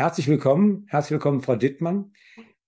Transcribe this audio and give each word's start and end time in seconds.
Herzlich 0.00 0.28
willkommen, 0.28 0.86
herzlich 0.88 1.10
willkommen, 1.10 1.42
Frau 1.42 1.56
Dittmann. 1.56 2.14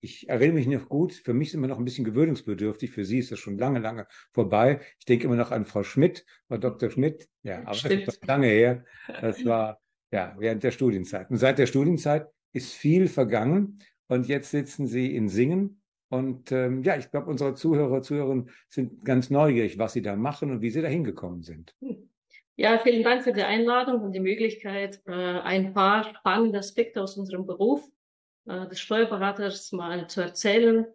Ich 0.01 0.29
erinnere 0.29 0.57
mich 0.57 0.67
noch 0.67 0.91
gut, 0.91 1.15
für 1.15 1.33
mich 1.33 1.51
sind 1.51 1.63
wir 1.63 1.67
noch 1.67 1.79
ein 1.79 1.85
bisschen 1.87 2.05
gewöhnungsbedürftig, 2.05 2.91
für 2.91 3.07
Sie 3.07 3.21
ist 3.21 3.33
das 3.33 3.39
schon 3.39 3.57
lange, 3.57 3.79
lange 3.79 4.07
vorbei. 4.35 4.81
Ich 4.99 5.07
denke 5.07 5.25
immer 5.25 5.37
noch 5.37 5.51
an 5.51 5.65
Frau 5.65 5.83
Schmidt, 5.83 6.27
Frau 6.49 6.59
Dr. 6.59 6.91
Schmidt, 6.91 7.31
ja, 7.43 7.63
aber 7.63 7.73
Stimmt. 7.73 8.07
das 8.07 8.17
ist 8.17 8.27
lange 8.27 8.49
her. 8.49 8.85
Das 9.23 9.43
war 9.47 9.81
ja 10.11 10.37
während 10.37 10.63
der 10.63 10.73
Studienzeit. 10.73 11.31
Und 11.31 11.39
seit 11.39 11.59
der 11.59 11.65
Studienzeit 11.65 12.29
ist 12.53 12.75
viel 12.75 13.09
vergangen 13.09 13.79
und 14.09 14.29
jetzt 14.29 14.51
sitzen 14.51 14.87
Sie 14.87 15.17
in 15.17 15.31
Singen. 15.31 15.81
Und 16.11 16.53
ähm, 16.53 16.83
ja, 16.83 16.99
ich 16.99 17.11
glaube, 17.11 17.31
unsere 17.31 17.55
Zuhörer, 17.55 18.03
Zuhörerinnen 18.03 18.51
sind 18.69 19.07
ganz 19.07 19.31
neugierig, 19.31 19.79
was 19.79 19.95
Sie 19.95 20.03
da 20.03 20.17
machen 20.17 20.51
und 20.51 20.61
wie 20.61 20.69
Sie 20.69 20.83
da 20.83 20.89
hingekommen 20.89 21.41
sind. 21.41 21.75
Hm. 21.81 21.97
Ja, 22.57 22.79
vielen 22.79 23.03
Dank 23.03 23.25
für 23.25 23.33
die 23.33 23.43
Einladung 23.43 24.03
und 24.03 24.13
die 24.13 24.21
Möglichkeit, 24.21 25.01
äh, 25.07 25.13
ein 25.13 25.73
paar 25.73 26.05
spannende 26.05 26.59
Aspekte 26.59 27.03
aus 27.03 27.17
unserem 27.17 27.47
Beruf 27.47 27.83
äh, 28.47 28.69
des 28.69 28.79
Steuerberaters 28.81 29.73
mal 29.73 30.07
zu 30.09 30.21
erzählen. 30.21 30.87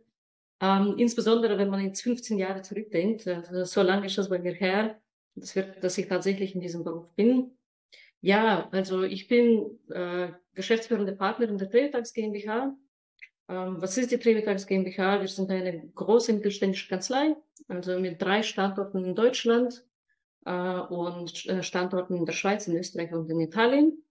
Ähm, 0.62 0.96
insbesondere 0.98 1.58
wenn 1.58 1.70
man 1.70 1.84
jetzt 1.84 2.02
15 2.02 2.38
Jahre 2.38 2.62
zurückdenkt, 2.62 3.28
also 3.28 3.64
so 3.64 3.82
lange 3.82 4.06
ist 4.06 4.18
das 4.18 4.30
bei 4.30 4.40
mir 4.40 4.54
her, 4.54 5.00
dass 5.36 5.98
ich 5.98 6.08
tatsächlich 6.08 6.54
in 6.54 6.62
diesem 6.62 6.84
Beruf 6.84 7.14
bin. 7.16 7.58
Ja, 8.22 8.70
also 8.72 9.04
ich 9.04 9.28
bin 9.28 9.80
äh, 9.90 10.30
geschäftsführende 10.54 11.14
Partnerin 11.14 11.58
der 11.58 11.70
Trevitags 11.70 12.14
GmbH. 12.14 12.76
Ähm, 13.50 13.82
was 13.82 13.98
ist 13.98 14.12
die 14.12 14.18
Trevitags 14.20 14.68
GmbH? 14.68 15.22
Wir 15.22 15.28
sind 15.28 15.50
eine 15.50 15.88
große 15.96 16.34
mittelständische 16.34 16.90
Kanzlei, 16.90 17.36
also 17.68 18.00
mit 18.00 18.22
drei 18.22 18.44
Standorten 18.44 19.06
in 19.06 19.16
Deutschland 19.16 19.87
äh, 20.48 20.94
und 20.94 21.46
äh, 21.48 21.62
Standorten 21.62 22.16
in 22.16 22.26
der 22.26 22.34
Schweiz, 22.34 22.68
in 22.68 22.78
Österreich 22.78 23.14
und 23.14 23.30
in 23.30 23.42
Italien. 23.42 24.04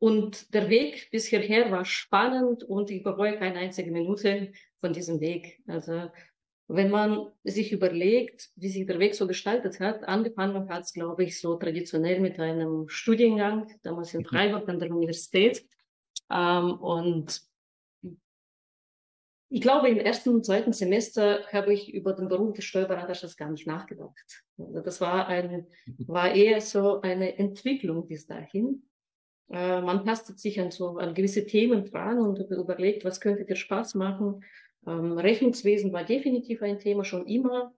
Und 0.00 0.54
der 0.54 0.68
Weg 0.68 1.10
bis 1.10 1.26
hierher 1.26 1.72
war 1.72 1.84
spannend 1.84 2.62
und 2.62 2.90
ich 2.90 3.02
bereue 3.02 3.36
keine 3.38 3.58
einzige 3.58 3.90
Minute 3.90 4.52
von 4.80 4.92
diesem 4.92 5.20
Weg. 5.20 5.60
Also 5.66 6.08
wenn 6.68 6.90
man 6.90 7.32
sich 7.42 7.72
überlegt, 7.72 8.50
wie 8.54 8.68
sich 8.68 8.86
der 8.86 8.98
Weg 8.98 9.14
so 9.14 9.26
gestaltet 9.26 9.80
hat, 9.80 10.04
angefangen 10.04 10.68
hat 10.68 10.84
es, 10.84 10.92
glaube 10.92 11.24
ich, 11.24 11.40
so 11.40 11.56
traditionell 11.56 12.20
mit 12.20 12.38
einem 12.38 12.88
Studiengang, 12.88 13.72
damals 13.82 14.12
in 14.14 14.20
mhm. 14.20 14.26
Freiburg 14.26 14.68
an 14.68 14.78
der 14.78 14.90
Universität. 14.90 15.66
Ähm, 16.30 16.74
und 16.74 17.40
ich 19.50 19.60
glaube, 19.60 19.88
im 19.88 19.98
ersten 19.98 20.30
und 20.30 20.44
zweiten 20.44 20.72
Semester 20.72 21.40
habe 21.52 21.72
ich 21.72 21.92
über 21.92 22.12
den 22.12 22.28
Beruf 22.28 22.52
des 22.54 22.64
Steuerberaters 22.64 23.36
gar 23.36 23.50
nicht 23.50 23.66
nachgedacht. 23.66 24.44
Also 24.58 24.80
das 24.80 25.00
war, 25.00 25.26
ein, 25.26 25.66
war 26.06 26.34
eher 26.34 26.60
so 26.60 27.00
eine 27.00 27.38
Entwicklung 27.38 28.06
bis 28.06 28.26
dahin. 28.26 28.82
Äh, 29.50 29.80
man 29.80 30.04
tastet 30.04 30.38
sich 30.38 30.60
an 30.60 30.70
so 30.70 30.98
an 30.98 31.14
gewisse 31.14 31.46
Themen 31.46 31.86
dran 31.86 32.18
und 32.18 32.38
überlegt, 32.50 33.04
was 33.04 33.20
könnte 33.20 33.46
dir 33.46 33.56
Spaß 33.56 33.94
machen. 33.94 34.44
Ähm, 34.86 35.12
Rechnungswesen 35.12 35.92
war 35.92 36.04
definitiv 36.04 36.62
ein 36.62 36.78
Thema 36.78 37.04
schon 37.04 37.26
immer. 37.26 37.74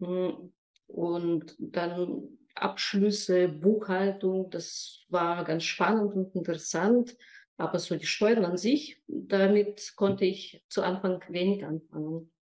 Hm, 0.00 0.52
und 0.86 1.56
dann 1.58 2.38
Abschlüsse, 2.54 3.48
Buchhaltung, 3.48 4.50
das 4.50 5.04
war 5.08 5.44
ganz 5.44 5.64
spannend 5.64 6.14
und 6.14 6.34
interessant. 6.34 7.16
Aber 7.60 7.78
so 7.78 7.94
die 7.94 8.06
Steuern 8.06 8.46
an 8.46 8.56
sich, 8.56 9.02
damit 9.06 9.92
konnte 9.96 10.24
ich 10.24 10.64
zu 10.68 10.82
Anfang 10.82 11.22
wenig 11.28 11.64
anfangen. 11.64 12.32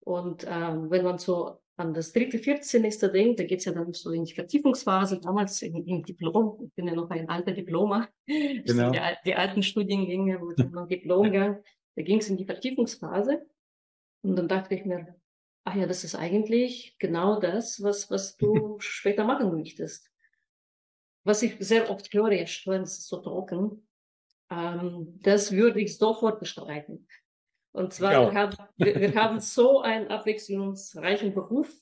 Und 0.00 0.46
ähm, 0.48 0.88
wenn 0.88 1.04
man 1.04 1.18
so 1.18 1.58
an 1.76 1.94
das 1.94 2.12
dritte, 2.12 2.38
vierte 2.38 2.62
Semester 2.62 3.08
denkt, 3.08 3.40
da 3.40 3.44
geht's 3.44 3.64
ja 3.64 3.72
dann 3.72 3.92
so 3.92 4.12
in 4.12 4.24
die 4.24 4.34
Vertiefungsphase, 4.34 5.20
damals 5.20 5.60
im, 5.62 5.84
im 5.84 6.04
Diplom, 6.04 6.64
ich 6.64 6.74
bin 6.74 6.86
ja 6.86 6.94
noch 6.94 7.10
ein 7.10 7.28
alter 7.28 7.50
Diploma, 7.50 8.08
genau. 8.26 8.90
die, 8.90 9.00
die, 9.24 9.34
alten 9.34 9.64
Studiengänge, 9.64 10.40
wo 10.40 10.52
dann 10.52 10.70
noch 10.70 10.86
Diplomgang, 10.86 11.60
da 11.96 12.02
ging's 12.02 12.28
in 12.28 12.36
die 12.36 12.46
Vertiefungsphase. 12.46 13.44
Und 14.22 14.36
dann 14.36 14.46
dachte 14.46 14.76
ich 14.76 14.84
mir, 14.84 15.16
ach 15.64 15.74
ja, 15.74 15.86
das 15.86 16.04
ist 16.04 16.14
eigentlich 16.14 16.96
genau 17.00 17.40
das, 17.40 17.82
was, 17.82 18.10
was 18.12 18.36
du 18.36 18.76
später 18.78 19.24
machen 19.24 19.50
möchtest. 19.52 20.08
Was 21.24 21.42
ich 21.42 21.56
sehr 21.58 21.90
oft 21.90 22.12
höre, 22.14 22.32
ja, 22.32 22.46
Steuern, 22.46 22.84
ist 22.84 23.08
so 23.08 23.16
trocken. 23.16 23.88
Ähm, 24.52 25.18
das 25.22 25.52
würde 25.52 25.80
ich 25.80 25.96
sofort 25.96 26.38
bestreiten. 26.38 27.06
Und 27.72 27.94
zwar, 27.94 28.12
ja. 28.12 28.30
wir, 28.30 28.38
haben, 28.38 28.56
wir, 28.76 29.00
wir 29.00 29.14
haben 29.14 29.40
so 29.40 29.80
einen 29.80 30.08
abwechslungsreichen 30.08 31.32
Beruf. 31.32 31.72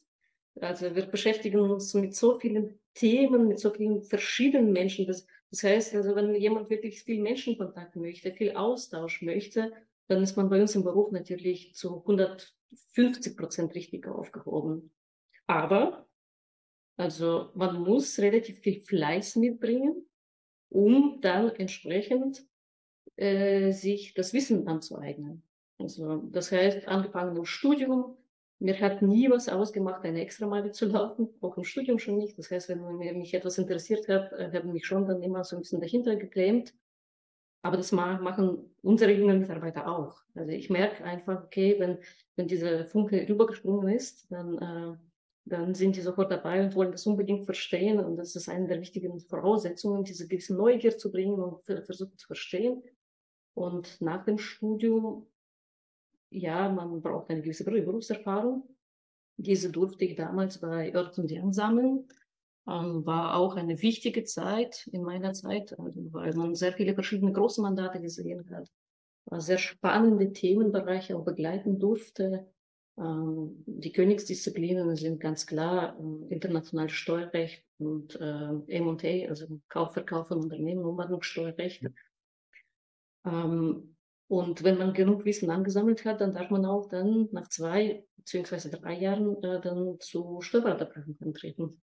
Also 0.60 0.94
wir 0.94 1.06
beschäftigen 1.06 1.60
uns 1.60 1.94
mit 1.94 2.14
so 2.14 2.38
vielen 2.38 2.78
Themen, 2.94 3.48
mit 3.48 3.58
so 3.58 3.70
vielen 3.70 4.02
verschiedenen 4.02 4.72
Menschen. 4.72 5.06
Das, 5.06 5.26
das 5.50 5.64
heißt, 5.64 5.94
also 5.96 6.14
wenn 6.14 6.34
jemand 6.36 6.70
wirklich 6.70 7.02
viel 7.02 7.20
Menschenkontakt 7.20 7.96
möchte, 7.96 8.32
viel 8.32 8.52
Austausch 8.52 9.20
möchte, 9.22 9.72
dann 10.06 10.22
ist 10.22 10.36
man 10.36 10.48
bei 10.48 10.60
uns 10.60 10.74
im 10.76 10.84
Beruf 10.84 11.10
natürlich 11.10 11.74
zu 11.74 11.98
150 12.00 13.36
Prozent 13.36 13.74
richtig 13.74 14.06
aufgehoben. 14.06 14.92
Aber, 15.46 16.08
also 16.96 17.50
man 17.54 17.80
muss 17.80 18.18
relativ 18.18 18.60
viel 18.60 18.80
Fleiß 18.80 19.36
mitbringen, 19.36 20.06
um 20.68 21.20
dann 21.20 21.50
entsprechend 21.50 22.44
äh, 23.20 23.72
sich 23.72 24.14
das 24.14 24.32
Wissen 24.32 24.66
anzueignen. 24.66 25.42
Also 25.78 26.18
das 26.32 26.50
heißt, 26.52 26.88
angefangen 26.88 27.36
im 27.36 27.44
Studium, 27.44 28.16
mir 28.58 28.78
hat 28.80 29.02
nie 29.02 29.30
was 29.30 29.48
ausgemacht, 29.48 30.04
eine 30.04 30.20
Extrameile 30.20 30.70
zu 30.70 30.86
laufen, 30.86 31.28
auch 31.40 31.56
im 31.56 31.64
Studium 31.64 31.98
schon 31.98 32.18
nicht. 32.18 32.38
Das 32.38 32.50
heißt, 32.50 32.68
wenn 32.68 33.18
mich 33.18 33.34
etwas 33.34 33.58
interessiert 33.58 34.08
hat, 34.08 34.32
äh, 34.32 34.46
habe 34.46 34.66
ich 34.68 34.72
mich 34.72 34.86
schon 34.86 35.06
dann 35.06 35.22
immer 35.22 35.44
so 35.44 35.56
ein 35.56 35.60
bisschen 35.60 35.80
dahinter 35.80 36.16
geklemmt. 36.16 36.74
Aber 37.62 37.76
das 37.76 37.92
machen 37.92 38.74
unsere 38.82 39.12
jungen 39.12 39.40
Mitarbeiter 39.40 39.86
auch. 39.86 40.22
Also 40.34 40.50
ich 40.50 40.70
merke 40.70 41.04
einfach, 41.04 41.44
okay, 41.44 41.76
wenn, 41.78 41.98
wenn 42.36 42.48
diese 42.48 42.86
Funke 42.86 43.28
rübergesprungen 43.28 43.94
ist, 43.94 44.30
dann, 44.32 44.56
äh, 44.58 44.96
dann 45.44 45.74
sind 45.74 45.96
die 45.96 46.00
sofort 46.00 46.32
dabei 46.32 46.64
und 46.64 46.74
wollen 46.74 46.92
das 46.92 47.06
unbedingt 47.06 47.44
verstehen. 47.44 48.00
Und 48.00 48.16
das 48.16 48.34
ist 48.34 48.48
eine 48.48 48.66
der 48.66 48.80
wichtigen 48.80 49.20
Voraussetzungen, 49.20 50.04
diese 50.04 50.26
gewisse 50.26 50.54
Neugier 50.54 50.96
zu 50.96 51.12
bringen 51.12 51.38
und 51.38 51.62
versuchen 51.64 52.16
zu 52.16 52.26
verstehen. 52.26 52.82
Und 53.60 54.00
nach 54.00 54.24
dem 54.24 54.38
Studium 54.38 55.26
ja, 56.30 56.68
man 56.68 57.02
braucht 57.02 57.30
eine 57.30 57.42
gewisse 57.42 57.64
Berufserfahrung. 57.64 58.68
Diese 59.36 59.70
durfte 59.70 60.04
ich 60.04 60.14
damals 60.16 60.58
bei 60.58 60.92
Ört 60.94 61.18
und 61.18 61.30
Young 61.32 61.52
sammeln. 61.52 62.06
Ähm, 62.68 63.04
war 63.04 63.36
auch 63.36 63.56
eine 63.56 63.80
wichtige 63.82 64.22
Zeit 64.24 64.88
in 64.92 65.02
meiner 65.02 65.32
Zeit, 65.32 65.76
also, 65.78 66.12
weil 66.12 66.34
man 66.34 66.54
sehr 66.54 66.72
viele 66.72 66.94
verschiedene 66.94 67.32
große 67.32 67.60
Mandate 67.62 68.00
gesehen 68.00 68.48
hat. 68.50 68.68
War 69.24 69.40
sehr 69.40 69.58
spannende 69.58 70.32
Themenbereiche 70.32 71.16
auch 71.16 71.24
begleiten 71.24 71.78
durfte. 71.78 72.46
Ähm, 72.98 73.64
die 73.66 73.92
Königsdisziplinen 73.92 74.94
sind 74.94 75.20
ganz 75.20 75.46
klar 75.46 75.98
äh, 75.98 76.34
internationales 76.34 76.92
Steuerrecht 76.92 77.64
und 77.78 78.14
äh, 78.20 78.76
M&A, 78.76 79.28
also 79.28 79.46
Kauf, 79.68 79.94
Verkauf 79.94 80.28
von 80.28 80.38
Unternehmen, 80.38 80.84
Umwandlungssteuerrecht. 80.84 81.82
Ähm, 83.24 83.96
und 84.28 84.62
wenn 84.62 84.78
man 84.78 84.94
genug 84.94 85.24
Wissen 85.24 85.50
angesammelt 85.50 86.04
hat, 86.04 86.20
dann 86.20 86.32
darf 86.32 86.50
man 86.50 86.64
auch 86.64 86.88
dann 86.88 87.28
nach 87.32 87.48
zwei 87.48 88.06
beziehungsweise 88.16 88.70
drei 88.70 88.94
Jahren 88.94 89.42
äh, 89.42 89.60
dann 89.60 89.98
zu 89.98 90.40
Steuerberaterprüfung 90.40 91.16
antreten. 91.20 91.82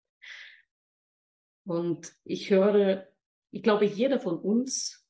Und 1.65 2.15
ich 2.23 2.51
höre, 2.51 3.09
ich 3.51 3.63
glaube, 3.63 3.87
jeder 3.87 4.21
von 4.21 4.39
uns 4.39 5.05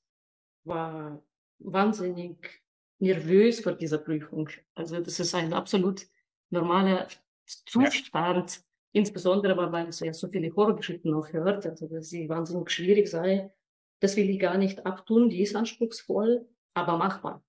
war 0.65 1.23
wahnsinnig 1.59 2.63
nervös 2.99 3.61
vor 3.61 3.73
dieser 3.73 3.99
Prüfung. 3.99 4.49
Also 4.75 5.01
das 5.01 5.21
ist 5.21 5.35
ein 5.35 5.53
absolut 5.53 6.07
normaler 6.51 7.09
Zustand, 7.45 8.57
ja. 8.57 8.63
insbesondere 8.93 9.57
weil 9.57 9.71
man 9.71 9.93
so, 9.93 10.29
viele 10.29 10.55
Horrorgeschichten 10.55 11.11
noch 11.11 11.33
hört, 11.33 11.67
also 11.67 11.87
dass 11.87 12.09
sie 12.09 12.29
wahnsinnig 12.29 12.71
schwierig 12.71 13.09
sei. 13.09 13.53
Das 14.01 14.16
will 14.16 14.28
ich 14.28 14.39
gar 14.39 14.59
nicht 14.59 14.84
abtun, 14.87 15.31
die 15.31 15.43
ist 15.43 15.57
anspruchsvoll 15.57 16.47
aber 16.77 16.98
machbar. 16.98 17.43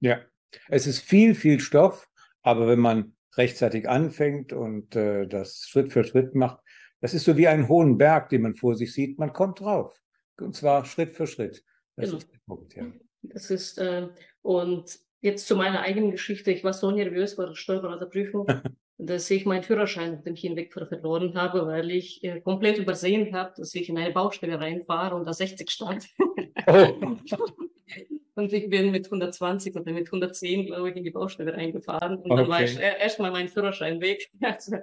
Ja, 0.00 0.20
es 0.68 0.86
ist 0.86 1.00
viel, 1.00 1.34
viel 1.34 1.60
Stoff, 1.60 2.08
aber 2.42 2.68
wenn 2.68 2.78
man 2.78 3.16
rechtzeitig 3.36 3.88
anfängt 3.88 4.52
und 4.52 4.94
äh, 4.96 5.26
das 5.26 5.66
Schritt 5.68 5.92
für 5.92 6.04
Schritt 6.04 6.34
macht, 6.34 6.60
das 7.00 7.12
ist 7.12 7.24
so 7.24 7.36
wie 7.36 7.48
einen 7.48 7.68
hohen 7.68 7.98
Berg, 7.98 8.28
den 8.28 8.42
man 8.42 8.54
vor 8.54 8.76
sich 8.76 8.92
sieht, 8.92 9.18
man 9.18 9.32
kommt 9.32 9.60
drauf. 9.60 10.00
Und 10.40 10.54
zwar 10.54 10.84
Schritt 10.84 11.16
für 11.16 11.26
Schritt. 11.26 11.64
Das 11.96 12.06
genau. 12.06 12.18
ist 12.18 12.32
der 12.32 12.38
Punkt, 12.46 12.74
ja. 12.76 12.86
Das 13.22 13.50
ist, 13.50 13.78
äh, 13.78 14.08
und 14.42 14.98
jetzt 15.20 15.48
zu 15.48 15.56
meiner 15.56 15.80
eigenen 15.80 16.12
Geschichte. 16.12 16.52
Ich 16.52 16.62
war 16.62 16.72
so 16.72 16.90
nervös 16.92 17.34
vor 17.34 17.46
der 17.46 17.54
Steuerberaterprüfung, 17.56 18.46
dass 18.98 19.30
ich 19.30 19.46
meinen 19.46 19.62
Führerschein 19.62 20.16
auf 20.16 20.24
dem 20.24 20.34
Hinweg 20.34 20.72
verloren 20.72 21.34
habe, 21.34 21.66
weil 21.66 21.90
ich 21.90 22.22
äh, 22.24 22.40
komplett 22.40 22.78
übersehen 22.78 23.34
habe, 23.34 23.54
dass 23.56 23.74
ich 23.74 23.88
in 23.88 23.96
eine 23.96 24.12
Baustelle 24.12 24.60
reinfahre 24.60 25.14
und 25.14 25.24
da 25.24 25.32
60 25.32 25.70
stand. 25.70 26.08
Oh. 26.66 27.16
Und 28.38 28.52
ich 28.52 28.70
bin 28.70 28.92
mit 28.92 29.06
120 29.06 29.74
oder 29.74 29.90
mit 29.90 30.06
110, 30.06 30.66
glaube 30.66 30.90
ich, 30.90 30.96
in 30.96 31.02
die 31.02 31.10
Baustelle 31.10 31.54
reingefahren. 31.54 32.18
Und 32.18 32.30
okay. 32.30 32.36
dann 32.36 32.48
war 32.48 32.62
ich 32.62 32.78
erstmal 32.78 33.32
mein 33.32 33.48
Führerschein 33.48 34.00
weg. 34.00 34.30
Also, 34.40 34.76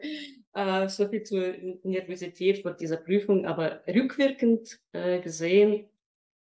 äh, 0.54 0.90
so 0.90 1.08
viel 1.08 1.24
zur 1.24 1.54
Nervosität 1.84 2.64
vor 2.64 2.74
dieser 2.74 2.98
Prüfung. 2.98 3.46
Aber 3.46 3.82
rückwirkend 3.88 4.78
äh, 4.92 5.22
gesehen, 5.22 5.88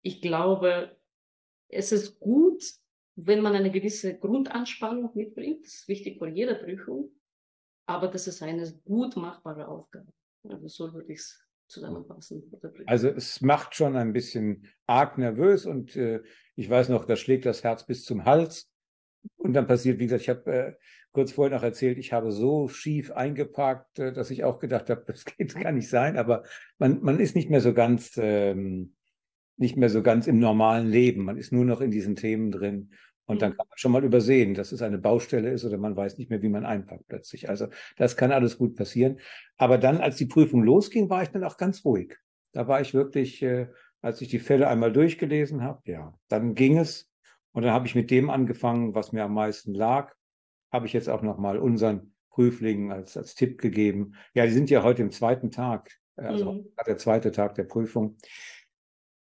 ich 0.00 0.22
glaube, 0.22 0.96
es 1.68 1.92
ist 1.92 2.18
gut, 2.18 2.62
wenn 3.14 3.42
man 3.42 3.54
eine 3.54 3.70
gewisse 3.70 4.18
Grundanspannung 4.18 5.10
mitbringt. 5.12 5.66
Das 5.66 5.74
ist 5.74 5.88
wichtig 5.88 6.16
vor 6.16 6.28
jeder 6.28 6.54
Prüfung. 6.54 7.10
Aber 7.86 8.08
das 8.08 8.26
ist 8.26 8.42
eine 8.42 8.70
gut 8.84 9.16
machbare 9.16 9.68
Aufgabe. 9.68 10.12
Also 10.48 10.68
so 10.68 10.92
würde 10.92 11.12
ich 11.12 11.20
es 11.20 11.46
zusammenfassen. 11.68 12.50
Also 12.86 13.08
es 13.08 13.40
macht 13.40 13.74
schon 13.74 13.96
ein 13.96 14.12
bisschen 14.12 14.66
arg 14.86 15.18
nervös 15.18 15.66
und 15.66 15.96
äh, 15.96 16.22
ich 16.54 16.68
weiß 16.68 16.88
noch, 16.88 17.04
da 17.04 17.16
schlägt 17.16 17.46
das 17.46 17.64
Herz 17.64 17.86
bis 17.86 18.04
zum 18.04 18.24
Hals. 18.24 18.70
Und 19.36 19.54
dann 19.54 19.66
passiert, 19.66 19.98
wie 19.98 20.04
gesagt, 20.04 20.22
ich 20.22 20.28
habe 20.28 20.52
äh, 20.52 20.72
kurz 21.12 21.32
vorher 21.32 21.56
noch 21.56 21.64
erzählt, 21.64 21.98
ich 21.98 22.12
habe 22.12 22.30
so 22.30 22.68
schief 22.68 23.10
eingeparkt, 23.10 23.98
äh, 23.98 24.12
dass 24.12 24.30
ich 24.30 24.44
auch 24.44 24.58
gedacht 24.58 24.90
habe, 24.90 25.04
das 25.06 25.24
geht, 25.24 25.54
kann 25.54 25.74
nicht 25.74 25.88
sein. 25.88 26.16
Aber 26.16 26.44
man, 26.78 27.02
man 27.02 27.20
ist 27.20 27.34
nicht 27.34 27.50
mehr 27.50 27.60
so 27.60 27.74
ganz, 27.74 28.16
ähm, 28.16 28.94
nicht 29.56 29.76
mehr 29.76 29.88
so 29.88 30.02
ganz 30.02 30.26
im 30.26 30.38
normalen 30.38 30.88
Leben. 30.88 31.24
Man 31.24 31.38
ist 31.38 31.52
nur 31.52 31.64
noch 31.64 31.80
in 31.80 31.90
diesen 31.90 32.16
Themen 32.16 32.50
drin. 32.52 32.90
Und 33.26 33.42
dann 33.42 33.52
mhm. 33.52 33.56
kann 33.56 33.66
man 33.68 33.78
schon 33.78 33.92
mal 33.92 34.04
übersehen, 34.04 34.54
dass 34.54 34.72
es 34.72 34.82
eine 34.82 34.98
Baustelle 34.98 35.50
ist 35.50 35.64
oder 35.64 35.78
man 35.78 35.96
weiß 35.96 36.16
nicht 36.18 36.30
mehr, 36.30 36.42
wie 36.42 36.48
man 36.48 36.64
einpackt 36.64 37.08
plötzlich. 37.08 37.48
Also 37.48 37.66
das 37.96 38.16
kann 38.16 38.32
alles 38.32 38.56
gut 38.56 38.76
passieren. 38.76 39.18
Aber 39.56 39.78
dann, 39.78 39.98
als 39.98 40.16
die 40.16 40.26
Prüfung 40.26 40.62
losging, 40.62 41.10
war 41.10 41.22
ich 41.22 41.30
dann 41.30 41.44
auch 41.44 41.56
ganz 41.56 41.84
ruhig. 41.84 42.16
Da 42.52 42.68
war 42.68 42.80
ich 42.80 42.94
wirklich, 42.94 43.42
äh, 43.42 43.68
als 44.00 44.20
ich 44.20 44.28
die 44.28 44.38
Fälle 44.38 44.68
einmal 44.68 44.92
durchgelesen 44.92 45.62
habe, 45.62 45.82
ja, 45.90 46.14
dann 46.28 46.54
ging 46.54 46.78
es. 46.78 47.10
Und 47.52 47.64
dann 47.64 47.72
habe 47.72 47.86
ich 47.86 47.94
mit 47.94 48.10
dem 48.10 48.30
angefangen, 48.30 48.94
was 48.94 49.12
mir 49.12 49.24
am 49.24 49.34
meisten 49.34 49.74
lag. 49.74 50.14
Habe 50.70 50.86
ich 50.86 50.92
jetzt 50.92 51.08
auch 51.08 51.22
nochmal 51.22 51.58
unseren 51.58 52.12
Prüflingen 52.30 52.92
als, 52.92 53.16
als 53.16 53.34
Tipp 53.34 53.60
gegeben. 53.60 54.14
Ja, 54.34 54.44
die 54.44 54.52
sind 54.52 54.70
ja 54.70 54.82
heute 54.82 55.02
im 55.02 55.10
zweiten 55.10 55.50
Tag, 55.50 55.90
äh, 56.16 56.22
also 56.22 56.52
mhm. 56.52 56.68
der 56.86 56.98
zweite 56.98 57.32
Tag 57.32 57.54
der 57.56 57.64
Prüfung. 57.64 58.18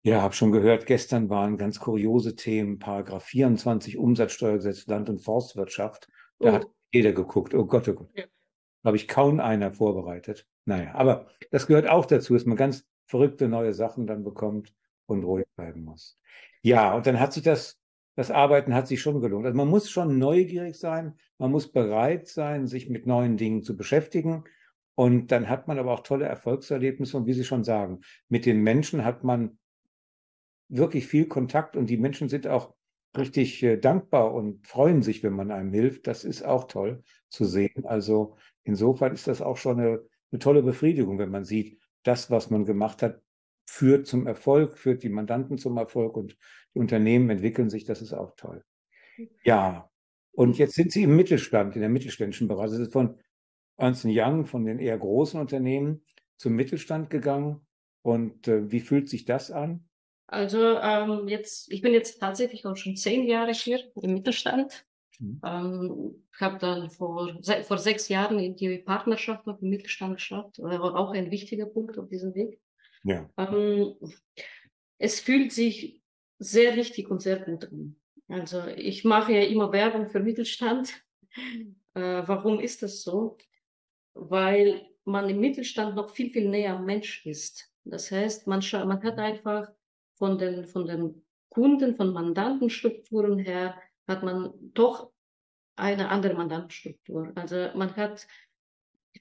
Ja, 0.02 0.22
habe 0.22 0.34
schon 0.34 0.52
gehört, 0.52 0.86
gestern 0.86 1.28
waren 1.28 1.58
ganz 1.58 1.80
kuriose 1.80 2.36
Themen, 2.36 2.78
Paragraph 2.78 3.24
24 3.24 3.98
Umsatzsteuergesetz 3.98 4.86
Land- 4.86 5.10
und 5.10 5.20
Forstwirtschaft. 5.20 6.08
Da 6.38 6.50
oh. 6.50 6.52
hat 6.52 6.66
jeder 6.92 7.12
geguckt, 7.12 7.54
oh 7.54 7.66
Gott, 7.66 7.88
oh 7.88 7.94
Gott. 7.94 8.10
Ja. 8.14 8.24
Habe 8.84 8.96
ich 8.96 9.08
kaum 9.08 9.40
einer 9.40 9.72
vorbereitet. 9.72 10.46
Naja, 10.64 10.94
aber 10.94 11.26
das 11.50 11.66
gehört 11.66 11.88
auch 11.88 12.06
dazu, 12.06 12.34
dass 12.34 12.46
man 12.46 12.56
ganz 12.56 12.86
verrückte 13.06 13.48
neue 13.48 13.74
Sachen 13.74 14.06
dann 14.06 14.22
bekommt 14.22 14.72
und 15.06 15.24
ruhig 15.24 15.46
bleiben 15.56 15.82
muss. 15.82 16.18
Ja, 16.62 16.94
und 16.94 17.06
dann 17.06 17.18
hat 17.18 17.32
sich 17.32 17.42
das, 17.42 17.80
das 18.14 18.30
Arbeiten 18.30 18.74
hat 18.74 18.86
sich 18.86 19.00
schon 19.00 19.20
gelohnt. 19.20 19.46
Also 19.46 19.56
man 19.56 19.68
muss 19.68 19.90
schon 19.90 20.18
neugierig 20.18 20.76
sein, 20.76 21.18
man 21.38 21.50
muss 21.50 21.72
bereit 21.72 22.28
sein, 22.28 22.66
sich 22.66 22.88
mit 22.88 23.06
neuen 23.06 23.36
Dingen 23.36 23.62
zu 23.62 23.76
beschäftigen. 23.76 24.44
Und 24.94 25.32
dann 25.32 25.48
hat 25.48 25.68
man 25.68 25.78
aber 25.78 25.92
auch 25.92 26.00
tolle 26.00 26.26
Erfolgserlebnisse. 26.26 27.16
Und 27.16 27.26
wie 27.26 27.32
Sie 27.32 27.44
schon 27.44 27.64
sagen, 27.64 28.00
mit 28.28 28.46
den 28.46 28.60
Menschen 28.62 29.04
hat 29.04 29.24
man 29.24 29.58
wirklich 30.68 31.06
viel 31.06 31.26
Kontakt 31.26 31.76
und 31.76 31.88
die 31.88 31.96
Menschen 31.96 32.28
sind 32.28 32.46
auch 32.46 32.74
richtig 33.16 33.62
äh, 33.62 33.76
dankbar 33.76 34.34
und 34.34 34.66
freuen 34.66 35.02
sich, 35.02 35.22
wenn 35.22 35.32
man 35.32 35.50
einem 35.50 35.72
hilft. 35.72 36.06
Das 36.06 36.24
ist 36.24 36.44
auch 36.44 36.64
toll 36.64 37.02
zu 37.28 37.44
sehen. 37.44 37.84
Also 37.84 38.36
insofern 38.64 39.12
ist 39.12 39.26
das 39.26 39.42
auch 39.42 39.56
schon 39.56 39.80
eine, 39.80 40.00
eine 40.30 40.38
tolle 40.38 40.62
Befriedigung, 40.62 41.18
wenn 41.18 41.30
man 41.30 41.44
sieht, 41.44 41.80
das, 42.02 42.30
was 42.30 42.50
man 42.50 42.64
gemacht 42.64 43.02
hat, 43.02 43.20
führt 43.66 44.06
zum 44.06 44.26
Erfolg, 44.26 44.78
führt 44.78 45.02
die 45.02 45.08
Mandanten 45.10 45.58
zum 45.58 45.76
Erfolg 45.76 46.16
und 46.16 46.36
die 46.74 46.78
Unternehmen 46.78 47.28
entwickeln 47.30 47.68
sich. 47.68 47.84
Das 47.84 48.00
ist 48.00 48.14
auch 48.14 48.34
toll. 48.36 48.64
Ja, 49.42 49.90
und 50.32 50.56
jetzt 50.56 50.74
sind 50.74 50.92
Sie 50.92 51.02
im 51.02 51.16
Mittelstand, 51.16 51.74
in 51.74 51.80
der 51.80 51.90
mittelständischen 51.90 52.48
Bereich. 52.48 52.70
Sie 52.70 52.76
sind 52.76 52.92
von 52.92 53.18
Ernst 53.76 54.04
Young, 54.06 54.46
von 54.46 54.64
den 54.64 54.78
eher 54.78 54.96
großen 54.96 55.40
Unternehmen 55.40 56.04
zum 56.36 56.54
Mittelstand 56.54 57.10
gegangen. 57.10 57.66
Und 58.02 58.48
äh, 58.48 58.70
wie 58.70 58.80
fühlt 58.80 59.08
sich 59.08 59.24
das 59.24 59.50
an? 59.50 59.87
Also 60.28 60.78
ähm, 60.78 61.26
jetzt, 61.26 61.72
ich 61.72 61.80
bin 61.80 61.94
jetzt 61.94 62.20
tatsächlich 62.20 62.66
auch 62.66 62.76
schon 62.76 62.96
zehn 62.96 63.26
Jahre 63.26 63.52
hier 63.52 63.80
im 64.00 64.12
Mittelstand. 64.12 64.86
Mhm. 65.18 65.40
Ähm, 65.42 66.28
habe 66.38 66.58
dann 66.58 66.90
vor, 66.90 67.36
se 67.40 67.62
vor 67.64 67.78
sechs 67.78 68.08
Jahren 68.08 68.38
in 68.38 68.54
die 68.54 68.78
Partnerschaft 68.78 69.46
mit 69.46 69.60
dem 69.60 69.70
Mittelstand 69.70 70.16
geschafft. 70.16 70.58
War 70.58 70.96
auch 70.96 71.12
ein 71.12 71.30
wichtiger 71.30 71.64
Punkt 71.64 71.98
auf 71.98 72.08
diesem 72.08 72.34
Weg. 72.34 72.60
Ja. 73.04 73.28
Ähm, 73.38 73.94
es 74.98 75.18
fühlt 75.18 75.50
sich 75.50 76.02
sehr 76.38 76.76
richtig 76.76 77.10
und 77.10 77.22
sehr 77.22 77.38
gut 77.38 77.64
an. 77.64 77.96
Also 78.28 78.66
ich 78.66 79.04
mache 79.04 79.32
ja 79.32 79.42
immer 79.42 79.72
Werbung 79.72 80.08
für 80.08 80.20
Mittelstand. 80.20 80.92
Äh, 81.94 82.22
warum 82.28 82.60
ist 82.60 82.82
das 82.82 83.02
so? 83.02 83.38
Weil 84.12 84.86
man 85.04 85.28
im 85.28 85.40
Mittelstand 85.40 85.96
noch 85.96 86.10
viel, 86.10 86.30
viel 86.30 86.48
näher 86.48 86.76
am 86.76 86.84
Mensch 86.84 87.24
ist. 87.26 87.72
Das 87.84 88.10
heißt, 88.10 88.46
man, 88.46 88.62
man 88.72 89.02
hat 89.02 89.18
einfach 89.18 89.72
von 90.18 90.38
den, 90.38 90.64
von 90.64 90.86
den 90.86 91.22
Kunden, 91.48 91.96
von 91.96 92.12
Mandantenstrukturen 92.12 93.38
her, 93.38 93.74
hat 94.06 94.22
man 94.22 94.52
doch 94.74 95.10
eine 95.76 96.08
andere 96.08 96.34
Mandantenstruktur. 96.34 97.32
Also 97.34 97.68
man 97.74 97.94
hat 97.96 98.26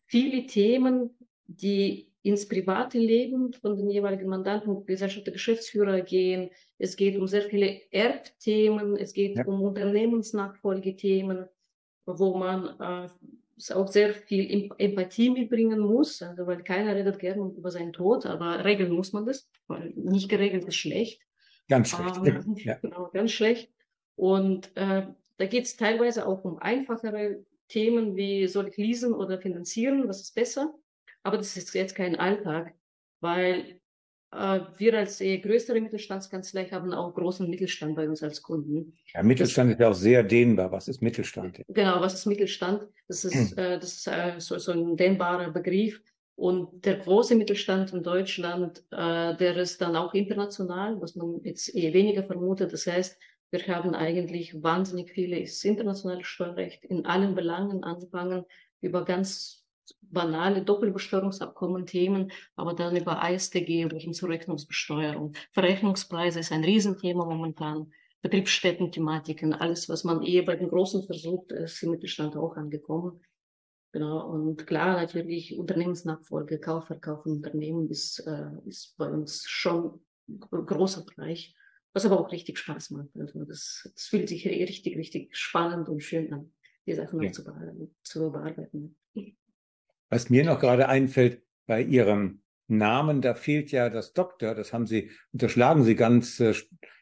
viele 0.07 0.45
Themen, 0.47 1.15
die 1.45 2.11
ins 2.23 2.47
private 2.47 2.97
Leben 2.97 3.53
von 3.53 3.77
den 3.77 3.89
jeweiligen 3.89 4.27
Mandanten, 4.27 4.85
Gesellschaft 4.85 5.27
der 5.27 5.33
Geschäftsführer 5.33 6.01
gehen. 6.01 6.49
Es 6.77 6.97
geht 6.97 7.17
um 7.17 7.27
sehr 7.27 7.43
viele 7.43 7.81
Erbthemen, 7.91 8.97
es 8.97 9.13
geht 9.13 9.37
ja. 9.37 9.45
um 9.45 9.61
Unternehmensnachfolgethemen, 9.61 11.45
wo 12.05 12.35
man 12.35 12.79
äh, 12.79 13.09
auch 13.71 13.87
sehr 13.87 14.13
viel 14.13 14.69
Empathie 14.77 15.29
mitbringen 15.29 15.79
muss, 15.79 16.21
also 16.21 16.45
weil 16.45 16.63
keiner 16.63 16.95
redet 16.95 17.19
gerne 17.19 17.51
über 17.57 17.71
seinen 17.71 17.93
Tod, 17.93 18.25
aber 18.25 18.63
regeln 18.63 18.91
muss 18.91 19.13
man 19.13 19.25
das, 19.25 19.49
weil 19.67 19.91
nicht 19.95 20.29
geregelt 20.29 20.65
ist 20.65 20.75
schlecht. 20.75 21.21
Ganz 21.67 21.89
schlecht. 21.89 22.17
Ähm, 22.25 22.55
ja. 22.57 22.75
Genau, 22.81 23.09
ganz 23.11 23.31
schlecht. 23.31 23.71
Und 24.15 24.75
äh, 24.75 25.07
da 25.37 25.45
geht 25.45 25.65
es 25.65 25.75
teilweise 25.75 26.27
auch 26.27 26.43
um 26.43 26.59
einfachere 26.59 27.43
Themen 27.67 28.15
wie 28.15 28.47
soll 28.47 28.69
ich 28.69 28.77
leasen 28.77 29.13
oder 29.13 29.39
finanzieren, 29.39 30.07
was 30.07 30.21
ist 30.21 30.35
besser. 30.35 30.73
Aber 31.23 31.37
das 31.37 31.57
ist 31.57 31.73
jetzt 31.73 31.95
kein 31.95 32.15
Alltag, 32.15 32.73
weil 33.19 33.79
wir 34.31 34.93
als 34.97 35.21
eh 35.21 35.37
größere 35.37 35.79
Mittelstandskanzlei 35.79 36.65
haben 36.65 36.93
auch 36.93 37.13
großen 37.13 37.49
Mittelstand 37.49 37.95
bei 37.95 38.09
uns 38.09 38.21
als 38.21 38.41
Kunden. 38.41 38.93
Ja, 39.13 39.23
Mittelstand 39.23 39.69
das, 39.69 39.75
ist 39.75 39.81
ja 39.81 39.89
auch 39.89 39.93
sehr 39.93 40.23
dehnbar. 40.23 40.71
Was 40.71 40.87
ist 40.87 41.01
Mittelstand? 41.01 41.61
Genau, 41.69 42.01
was 42.01 42.13
ist 42.13 42.25
Mittelstand? 42.25 42.85
Das 43.07 43.23
ist, 43.23 43.51
hm. 43.51 43.57
äh, 43.57 43.79
das 43.79 43.93
ist 43.93 44.07
äh, 44.07 44.33
so, 44.39 44.57
so 44.57 44.73
ein 44.73 44.97
dehnbarer 44.97 45.51
Begriff. 45.51 46.01
Und 46.35 46.85
der 46.85 46.97
große 46.97 47.35
Mittelstand 47.35 47.93
in 47.93 48.03
Deutschland, 48.03 48.83
äh, 48.91 49.35
der 49.37 49.57
ist 49.57 49.81
dann 49.81 49.95
auch 49.95 50.13
international, 50.13 51.01
was 51.01 51.15
man 51.15 51.41
jetzt 51.43 51.73
eher 51.73 51.93
weniger 51.93 52.23
vermutet. 52.23 52.73
Das 52.73 52.85
heißt, 52.85 53.17
wir 53.49 53.65
haben 53.67 53.95
eigentlich 53.95 54.61
wahnsinnig 54.61 55.09
vieles 55.11 55.63
internationales 55.63 56.27
Steuerrecht 56.27 56.83
in 56.85 57.05
allen 57.05 57.33
Belangen 57.33 57.83
angefangen, 57.83 58.45
über 58.81 59.05
ganz 59.05 59.65
banale 60.01 60.63
Doppelbesteuerungsabkommen 60.63 61.85
Themen, 61.85 62.31
aber 62.55 62.73
dann 62.73 62.95
über 62.95 63.21
ISTG 63.29 63.85
oder 63.85 63.97
hin 63.97 64.13
zur 64.13 64.29
Rechnungsbesteuerung. 64.29 65.33
Verrechnungspreise 65.51 66.39
ist 66.39 66.51
ein 66.51 66.63
Riesenthema 66.63 67.25
momentan. 67.25 67.91
Betriebsstätten-Thematiken, 68.21 69.53
alles, 69.53 69.89
was 69.89 70.03
man 70.03 70.23
eher 70.23 70.43
bei 70.43 70.55
den 70.55 70.69
Großen 70.69 71.05
versucht, 71.05 71.51
ist 71.51 71.81
im 71.83 71.91
Mittelstand 71.91 72.35
auch 72.35 72.55
angekommen. 72.55 73.21
Genau, 73.93 74.27
und 74.29 74.67
klar, 74.67 74.99
natürlich 74.99 75.57
Unternehmensnachfolge, 75.57 76.59
Kaufverkauf 76.59 77.23
von 77.23 77.37
Unternehmen 77.37 77.89
ist, 77.89 78.19
äh, 78.27 78.49
ist 78.65 78.97
bei 78.97 79.09
uns 79.09 79.43
schon 79.47 80.01
ein 80.27 80.39
großer 80.39 81.05
Bereich, 81.05 81.55
was 81.93 82.05
aber 82.05 82.19
auch 82.19 82.31
richtig 82.31 82.57
Spaß 82.59 82.91
macht. 82.91 83.09
Also 83.17 83.45
das, 83.45 83.89
das 83.93 84.03
fühlt 84.03 84.29
sich 84.29 84.45
richtig, 84.47 84.97
richtig 84.97 85.35
spannend 85.35 85.87
und 85.89 86.03
schön 86.03 86.31
an, 86.33 86.53
die 86.85 86.93
Sachen 86.95 87.21
ja. 87.21 87.31
zu, 87.31 87.43
bearbeiten, 87.43 87.95
zu 88.03 88.31
bearbeiten. 88.31 88.97
Was 90.09 90.29
mir 90.29 90.43
noch 90.43 90.59
gerade 90.59 90.87
einfällt, 90.89 91.41
bei 91.65 91.81
Ihrem 91.81 92.41
Namen, 92.67 93.21
da 93.21 93.35
fehlt 93.35 93.71
ja 93.71 93.89
das 93.89 94.13
Doktor, 94.13 94.55
das 94.55 94.73
haben 94.73 94.87
Sie, 94.87 95.11
unterschlagen 95.33 95.83
Sie 95.83 95.95
ganz 95.95 96.39
äh, 96.39 96.53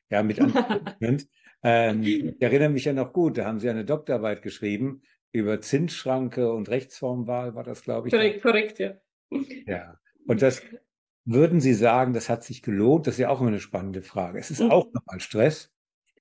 ja, 0.09 0.23
mit 0.23 0.39
ähm, 1.63 2.03
Ich 2.03 2.41
erinnere 2.41 2.69
mich 2.69 2.85
ja 2.85 2.93
noch 2.93 3.13
gut, 3.13 3.37
da 3.37 3.45
haben 3.45 3.59
Sie 3.59 3.69
eine 3.69 3.85
Doktorarbeit 3.85 4.41
geschrieben 4.41 5.03
über 5.31 5.59
Zinsschranke 5.59 6.51
und 6.51 6.69
Rechtsformwahl, 6.69 7.55
war 7.55 7.63
das, 7.63 7.81
glaube 7.81 8.07
ich. 8.07 8.13
Korrekt, 8.13 8.41
korrekt, 8.41 8.79
ja. 8.79 8.93
Ja, 9.67 9.99
und 10.27 10.41
das 10.41 10.61
würden 11.25 11.59
Sie 11.59 11.73
sagen, 11.73 12.13
das 12.13 12.29
hat 12.29 12.43
sich 12.43 12.61
gelohnt? 12.61 13.07
Das 13.07 13.15
ist 13.15 13.19
ja 13.19 13.29
auch 13.29 13.41
immer 13.41 13.49
eine 13.49 13.59
spannende 13.59 14.01
Frage. 14.01 14.39
Es 14.39 14.51
ist 14.51 14.61
mhm. 14.61 14.71
auch 14.71 14.85
nochmal 14.93 15.19
Stress, 15.19 15.73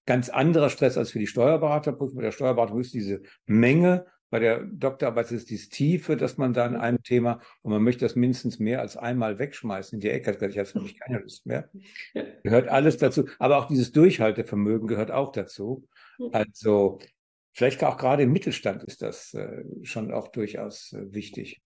ganz 0.07 0.31
anderer 0.31 0.71
Stress 0.71 0.99
als 0.99 1.13
für 1.13 1.19
die 1.19 1.27
Steuerberaterprüfung. 1.27 2.17
Bei 2.17 2.23
der 2.23 2.33
Steuerberatung 2.33 2.81
ist 2.81 2.95
diese 2.95 3.23
Menge 3.47 4.07
bei 4.35 4.41
der 4.41 4.65
Doktorarbeit 4.65 5.31
ist 5.31 5.49
die 5.49 5.59
Tiefe, 5.59 6.17
dass 6.17 6.39
man 6.39 6.53
da 6.53 6.67
in 6.67 6.75
einem 6.75 7.01
Thema 7.05 7.41
und 7.63 7.71
man 7.71 7.85
möchte 7.85 8.05
das 8.05 8.17
mindestens 8.17 8.59
mehr 8.59 8.81
als 8.81 8.97
einmal 8.97 9.39
wegschmeißen 9.39 9.99
in 9.99 10.01
die 10.01 10.09
Ecke. 10.09 10.33
Ich 10.49 10.59
habe 10.59 10.75
wirklich 10.75 10.99
keine 10.99 11.21
Lust 11.21 11.47
mehr. 11.47 11.71
Gehört 12.43 12.67
alles 12.67 12.97
dazu. 12.97 13.29
Aber 13.39 13.59
auch 13.59 13.69
dieses 13.69 13.93
Durchhaltevermögen 13.93 14.89
gehört 14.89 15.13
auch 15.13 15.31
dazu. 15.31 15.87
Also 16.33 16.99
vielleicht 17.53 17.85
auch 17.85 17.97
gerade 17.97 18.25
im 18.25 18.33
Mittelstand 18.33 18.83
ist 18.83 19.03
das 19.03 19.35
äh, 19.35 19.63
schon 19.83 20.13
auch 20.13 20.27
durchaus 20.27 20.93
äh, 20.95 21.15
wichtig. 21.15 21.63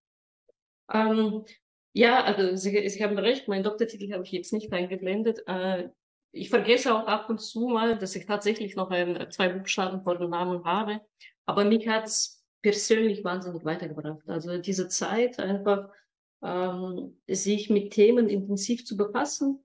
Ähm, 0.93 1.45
ja, 1.93 2.23
also 2.23 2.55
Sie, 2.55 2.87
Sie 2.87 3.03
haben 3.03 3.17
recht, 3.17 3.47
meinen 3.47 3.63
Doktortitel 3.63 4.13
habe 4.13 4.25
ich 4.25 4.31
jetzt 4.31 4.53
nicht 4.53 4.71
eingeblendet. 4.71 5.41
Äh, 5.47 5.89
ich 6.31 6.51
vergesse 6.51 6.93
auch 6.93 7.07
ab 7.07 7.31
und 7.31 7.41
zu 7.41 7.67
mal, 7.69 7.97
dass 7.97 8.15
ich 8.15 8.27
tatsächlich 8.27 8.75
noch 8.75 8.91
ein, 8.91 9.25
zwei 9.31 9.49
Buchstaben 9.49 10.03
vor 10.03 10.19
dem 10.19 10.29
Namen 10.29 10.63
habe. 10.65 11.01
Aber 11.47 11.65
mich 11.65 11.87
hat's 11.87 12.38
persönlich 12.61 13.23
wahnsinnig 13.23 13.63
weitergebracht. 13.65 14.27
Also 14.27 14.57
diese 14.57 14.87
Zeit 14.87 15.39
einfach, 15.39 15.89
ähm, 16.41 17.17
sich 17.27 17.69
mit 17.69 17.91
Themen 17.91 18.29
intensiv 18.29 18.85
zu 18.85 18.95
befassen, 18.97 19.59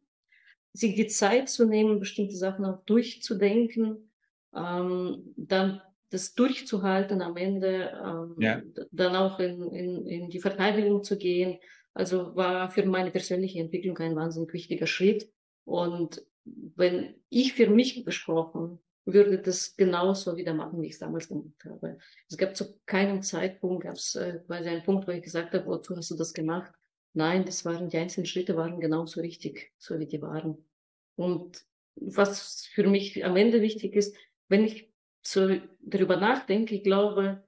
sich 0.72 0.94
die 0.96 1.06
Zeit 1.06 1.48
zu 1.48 1.66
nehmen, 1.66 2.00
bestimmte 2.00 2.36
Sachen 2.36 2.64
auch 2.64 2.84
durchzudenken, 2.84 4.10
ähm, 4.54 5.34
dann 5.36 5.80
das 6.10 6.34
durchzuhalten 6.34 7.22
am 7.22 7.36
Ende, 7.36 7.92
ähm, 8.04 8.36
ja. 8.38 8.62
dann 8.92 9.16
auch 9.16 9.40
in, 9.40 9.62
in, 9.72 10.06
in 10.06 10.30
die 10.30 10.40
Verteidigung 10.40 11.02
zu 11.02 11.18
gehen. 11.18 11.58
Also 11.92 12.34
war 12.36 12.70
für 12.70 12.84
meine 12.84 13.10
persönliche 13.10 13.60
Entwicklung 13.60 13.98
ein 13.98 14.16
wahnsinnig 14.16 14.52
wichtiger 14.52 14.86
Schritt. 14.86 15.30
Und 15.64 16.24
wenn 16.44 17.14
ich 17.30 17.54
für 17.54 17.68
mich 17.68 18.04
gesprochen 18.04 18.78
würde 19.06 19.38
das 19.38 19.76
genauso 19.76 20.36
wieder 20.36 20.54
machen, 20.54 20.80
wie 20.80 20.86
ich 20.86 20.94
es 20.94 20.98
damals 20.98 21.28
gemacht 21.28 21.64
habe. 21.64 21.98
Es 22.28 22.36
gab 22.36 22.56
zu 22.56 22.78
keinem 22.86 23.22
Zeitpunkt, 23.22 23.84
gab 23.84 23.96
es 23.96 24.14
äh, 24.14 24.40
quasi 24.46 24.68
einen 24.68 24.82
Punkt, 24.82 25.06
wo 25.06 25.12
ich 25.12 25.22
gesagt 25.22 25.52
habe, 25.52 25.66
wozu 25.66 25.96
hast 25.96 26.10
du 26.10 26.16
das 26.16 26.32
gemacht? 26.32 26.72
Nein, 27.12 27.44
das 27.44 27.64
waren 27.64 27.88
die 27.88 27.98
einzelnen 27.98 28.26
Schritte 28.26 28.56
waren 28.56 28.80
genauso 28.80 29.20
richtig, 29.20 29.72
so 29.78 29.98
wie 29.98 30.06
die 30.06 30.22
waren. 30.22 30.64
Und 31.16 31.64
was 31.96 32.66
für 32.72 32.88
mich 32.88 33.24
am 33.24 33.36
Ende 33.36 33.60
wichtig 33.60 33.94
ist, 33.94 34.16
wenn 34.48 34.64
ich 34.64 34.92
so 35.22 35.48
darüber 35.80 36.16
nachdenke, 36.16 36.74
ich 36.74 36.82
glaube, 36.82 37.44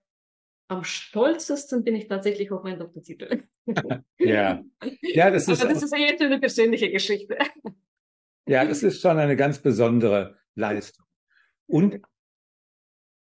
am 0.68 0.84
stolzesten 0.84 1.84
bin 1.84 1.96
ich 1.96 2.06
tatsächlich 2.06 2.50
auf 2.50 2.62
meinen 2.62 2.78
Doktortitel. 2.78 3.44
ja. 4.18 4.64
ja, 5.00 5.30
das 5.30 5.48
ist. 5.48 5.62
Aber 5.62 5.72
das 5.72 5.82
ist 5.82 5.92
ja 5.92 5.98
jetzt 5.98 6.22
eine 6.22 6.38
persönliche 6.38 6.90
Geschichte. 6.90 7.36
Ja, 8.48 8.64
das 8.64 8.82
ist 8.82 9.00
schon 9.00 9.18
eine 9.18 9.36
ganz 9.36 9.58
besondere 9.58 10.36
Leistung. 10.54 11.05
Und 11.66 12.00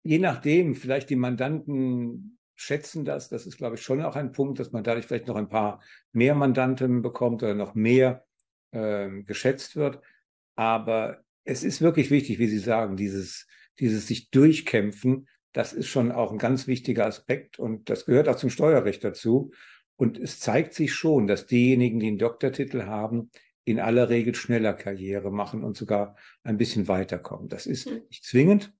je 0.04 0.20
nachdem, 0.20 0.76
vielleicht 0.76 1.10
die 1.10 1.16
Mandanten 1.16 2.40
schätzen 2.56 3.06
das, 3.06 3.30
das 3.30 3.46
ist, 3.46 3.58
glaube 3.58 3.76
ich, 3.76 3.82
schon 3.82 4.02
auch 4.02 4.16
ein 4.16 4.32
Punkt, 4.32 4.60
dass 4.60 4.72
man 4.72 4.84
dadurch 4.84 5.06
vielleicht 5.06 5.28
noch 5.28 5.36
ein 5.36 5.50
paar 5.50 5.82
mehr 6.12 6.36
Mandanten 6.36 7.02
bekommt 7.02 7.42
oder 7.44 7.56
noch 7.56 7.74
mehr 7.76 8.26
äh, 8.72 9.10
geschätzt 9.24 9.76
wird. 9.76 10.00
Aber 10.56 11.24
es 11.44 11.64
ist 11.64 11.82
wirklich 11.82 12.12
wichtig, 12.12 12.40
wie 12.40 12.48
Sie 12.48 12.60
sagen, 12.60 12.98
dieses, 12.98 13.48
dieses 13.80 14.08
sich 14.08 14.30
durchkämpfen, 14.30 15.28
das 15.54 15.74
ist 15.74 15.88
schon 15.88 16.12
auch 16.12 16.32
ein 16.32 16.38
ganz 16.38 16.68
wichtiger 16.68 17.06
Aspekt 17.06 17.60
und 17.60 17.90
das 17.90 18.06
gehört 18.06 18.30
auch 18.30 18.36
zum 18.36 18.50
Steuerrecht 18.50 19.04
dazu. 19.04 19.52
Und 19.98 20.18
es 20.18 20.40
zeigt 20.40 20.74
sich 20.74 20.94
schon, 20.94 21.28
dass 21.28 21.46
diejenigen, 21.46 22.00
die 22.00 22.08
einen 22.08 22.18
Doktortitel 22.18 22.84
haben, 22.84 23.32
in 23.63 23.80
aller 23.80 24.10
Regel 24.10 24.36
schneller 24.36 24.74
Karriere 24.74 25.32
machen 25.32 25.63
und 25.63 25.77
sogar 25.77 26.15
ein 26.44 26.58
bisschen 26.58 26.88
weiterkommen. 26.88 27.50
Das 27.50 27.65
ist 27.65 27.88
hm. 27.89 28.01
nicht 28.10 28.24
zwingend. 28.24 28.74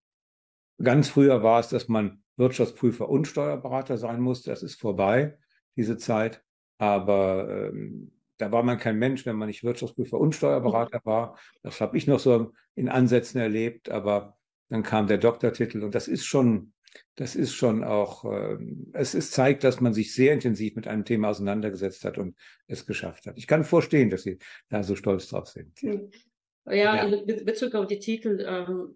Ganz 0.82 1.10
früher 1.10 1.44
war 1.44 1.60
es, 1.60 1.70
dass 1.70 1.88
man 1.88 2.24
Wirtschaftsprüfer 2.38 3.08
und 3.08 3.28
Steuerberater 3.28 3.98
sein 3.98 4.22
musste. 4.22 4.50
Das 4.50 4.64
ist 4.64 4.80
vorbei, 4.80 5.38
diese 5.76 5.98
Zeit. 5.98 6.44
Aber 6.80 7.48
ähm, 7.50 8.12
da 8.38 8.52
war 8.52 8.64
man 8.64 8.80
kein 8.80 8.98
Mensch, 8.98 9.26
wenn 9.28 9.36
man 9.36 9.48
nicht 9.48 9.64
Wirtschaftsprüfer 9.64 10.20
und 10.20 10.34
Steuerberater 10.34 11.00
hm. 11.00 11.06
war. 11.06 11.38
Das 11.62 11.80
habe 11.82 11.98
ich 11.98 12.08
noch 12.08 12.20
so 12.20 12.52
in 12.74 12.90
Ansätzen 12.90 13.40
erlebt. 13.40 13.90
Aber 13.90 14.38
dann 14.70 14.84
kam 14.84 15.08
der 15.08 15.18
Doktortitel 15.20 15.84
und 15.84 15.94
das 15.94 16.08
ist 16.08 16.26
schon 16.26 16.74
das 17.16 17.36
ist 17.36 17.54
schon 17.54 17.84
auch, 17.84 18.26
äh, 18.26 18.58
es 18.94 19.14
ist, 19.14 19.32
zeigt, 19.34 19.64
dass 19.64 19.82
man 19.82 19.94
sich 19.94 20.14
sehr 20.14 20.34
intensiv 20.34 20.76
mit 20.76 20.88
einem 20.88 21.06
Thema 21.06 21.30
auseinandergesetzt 21.30 22.06
hat 22.06 22.18
und 22.18 22.36
es 22.68 22.86
geschafft 22.86 23.26
hat. 23.26 23.38
Ich 23.38 23.48
kann 23.48 23.64
verstehen, 23.64 24.10
dass 24.10 24.24
Sie 24.24 24.40
da 24.70 24.84
so 24.84 24.96
stolz 24.96 25.28
drauf 25.28 25.48
sind. 25.48 25.80
Ja, 25.82 26.74
ja, 26.74 26.96
ja. 26.96 27.04
in 27.04 27.46
Bezug 27.46 27.76
auf 27.76 27.88
die 27.88 28.00
Titel, 28.00 28.44
ähm, 28.48 28.96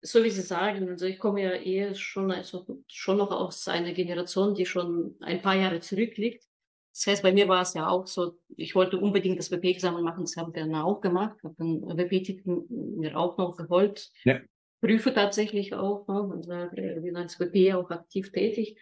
so 0.00 0.22
wie 0.22 0.30
Sie 0.30 0.42
sagen, 0.42 0.88
also 0.88 1.06
ich 1.06 1.18
komme 1.18 1.42
ja 1.42 1.50
eher 1.50 1.94
schon, 1.94 2.30
also 2.30 2.66
schon 2.86 3.18
noch 3.18 3.30
aus 3.30 3.66
einer 3.68 3.92
Generation, 3.92 4.54
die 4.54 4.66
schon 4.66 5.16
ein 5.20 5.42
paar 5.42 5.56
Jahre 5.56 5.80
zurückliegt. 5.80 6.44
Das 6.92 7.06
heißt, 7.06 7.22
bei 7.22 7.32
mir 7.32 7.48
war 7.48 7.62
es 7.62 7.74
ja 7.74 7.88
auch 7.88 8.06
so, 8.06 8.38
ich 8.56 8.74
wollte 8.74 8.98
unbedingt 8.98 9.38
das 9.38 9.52
WP-Examen 9.52 10.02
machen, 10.02 10.24
das 10.24 10.36
habe 10.36 10.50
ich 10.50 10.60
dann 10.60 10.74
auch 10.74 11.00
gemacht, 11.00 11.36
habe 11.44 11.54
den 11.54 11.82
WP-Titel 11.82 12.64
mir 12.68 13.16
auch 13.16 13.38
noch 13.38 13.56
geholt. 13.56 14.10
Ja 14.24 14.40
prüfe 14.80 15.12
tatsächlich 15.12 15.74
auch 15.74 16.06
ne, 16.08 16.22
und 16.22 16.48
bin 17.02 17.16
als 17.16 17.38
WP 17.40 17.74
auch 17.74 17.90
aktiv 17.90 18.32
tätig. 18.32 18.76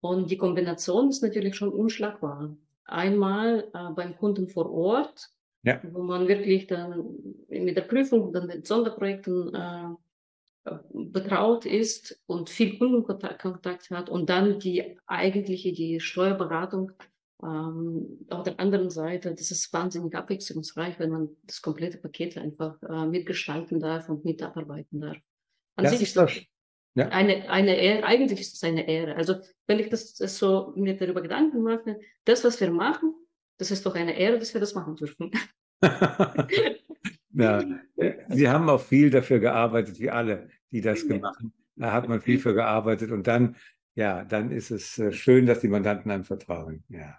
Und 0.00 0.30
die 0.30 0.36
Kombination 0.36 1.08
ist 1.08 1.22
natürlich 1.22 1.56
schon 1.56 1.70
unschlagbar. 1.70 2.56
Einmal 2.84 3.68
äh, 3.74 3.92
beim 3.94 4.16
Kunden 4.16 4.48
vor 4.48 4.70
Ort, 4.70 5.30
ja. 5.62 5.80
wo 5.92 6.02
man 6.02 6.28
wirklich 6.28 6.66
dann 6.66 7.04
mit 7.48 7.76
der 7.76 7.82
Prüfung 7.82 8.32
dann 8.32 8.46
mit 8.46 8.66
Sonderprojekten 8.66 9.54
äh, 9.54 10.70
betraut 10.92 11.64
ist 11.64 12.20
und 12.26 12.50
viel 12.50 12.78
Kundenkontakt 12.78 13.90
hat 13.90 14.08
und 14.08 14.28
dann 14.28 14.58
die 14.58 14.98
eigentliche, 15.06 15.72
die 15.72 16.00
Steuerberatung 16.00 16.92
ähm, 17.42 18.26
auf 18.30 18.44
der 18.44 18.58
anderen 18.58 18.90
Seite, 18.90 19.34
das 19.34 19.50
ist 19.50 19.72
wahnsinnig 19.72 20.14
abwechslungsreich, 20.14 20.98
wenn 20.98 21.10
man 21.10 21.28
das 21.44 21.62
komplette 21.62 21.98
Paket 21.98 22.38
einfach 22.38 22.80
äh, 22.82 23.06
mitgestalten 23.06 23.80
darf 23.80 24.08
und 24.08 24.24
mitarbeiten 24.24 25.00
darf. 25.00 25.16
An 25.76 25.84
das 25.84 25.92
sich 25.92 26.02
ist 26.02 26.16
das 26.16 26.32
ja. 26.94 27.08
eine, 27.08 27.48
eine 27.48 27.76
Ehre, 27.76 28.04
eigentlich 28.04 28.40
ist 28.40 28.54
es 28.54 28.64
eine 28.64 28.88
Ehre. 28.88 29.14
Also 29.16 29.36
wenn 29.66 29.78
ich 29.78 29.90
das, 29.90 30.14
das 30.14 30.38
so 30.38 30.72
mir 30.76 30.96
darüber 30.96 31.22
Gedanken 31.22 31.62
mache, 31.62 32.00
das, 32.24 32.42
was 32.44 32.60
wir 32.60 32.70
machen, 32.70 33.14
das 33.58 33.70
ist 33.70 33.86
doch 33.86 33.94
eine 33.94 34.18
Ehre, 34.18 34.38
dass 34.38 34.52
wir 34.54 34.60
das 34.60 34.74
machen 34.74 34.96
dürfen. 34.96 35.30
ja, 37.32 37.64
Sie 38.28 38.48
haben 38.48 38.68
auch 38.68 38.80
viel 38.80 39.10
dafür 39.10 39.38
gearbeitet, 39.38 40.00
wie 40.00 40.10
alle, 40.10 40.48
die 40.70 40.80
das 40.80 41.06
gemacht 41.06 41.36
haben. 41.38 41.52
Da 41.76 41.92
hat 41.92 42.08
man 42.08 42.22
viel 42.22 42.38
für 42.38 42.54
gearbeitet 42.54 43.10
und 43.10 43.26
dann, 43.26 43.56
ja, 43.94 44.24
dann 44.24 44.50
ist 44.50 44.70
es 44.70 44.98
äh, 44.98 45.12
schön, 45.12 45.44
dass 45.44 45.60
die 45.60 45.68
Mandanten 45.68 46.10
einem 46.10 46.24
vertrauen. 46.24 46.84
Ja. 46.88 47.18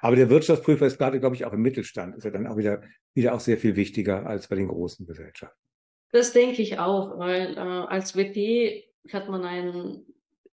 Aber 0.00 0.14
der 0.14 0.30
Wirtschaftsprüfer 0.30 0.86
ist 0.86 0.98
gerade, 0.98 1.18
glaube 1.18 1.34
ich, 1.34 1.44
auch 1.44 1.52
im 1.52 1.62
Mittelstand, 1.62 2.14
ist 2.16 2.24
er 2.24 2.30
dann 2.30 2.46
auch 2.46 2.56
wieder, 2.56 2.82
wieder 3.14 3.34
auch 3.34 3.40
sehr 3.40 3.58
viel 3.58 3.74
wichtiger 3.74 4.24
als 4.26 4.46
bei 4.46 4.56
den 4.56 4.68
großen 4.68 5.06
Gesellschaften. 5.06 5.65
Das 6.12 6.32
denke 6.32 6.62
ich 6.62 6.78
auch, 6.78 7.18
weil 7.18 7.56
äh, 7.56 7.60
als 7.60 8.16
WP 8.16 8.84
hat 9.12 9.28
man 9.28 9.44
ein 9.44 10.06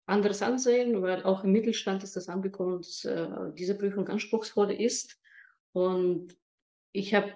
anderes 0.07 0.43
Ansehen, 0.43 1.03
weil 1.03 1.23
auch 1.23 1.45
im 1.45 1.53
Mittelstand 1.53 2.03
ist 2.03 2.17
das 2.17 2.29
angekommen, 2.29 2.79
dass 2.79 3.05
äh, 3.05 3.29
diese 3.57 3.77
Prüfung 3.77 4.09
anspruchsvoll 4.09 4.73
ist. 4.73 5.21
Und 5.73 6.37
ich 6.93 7.15
habe 7.15 7.33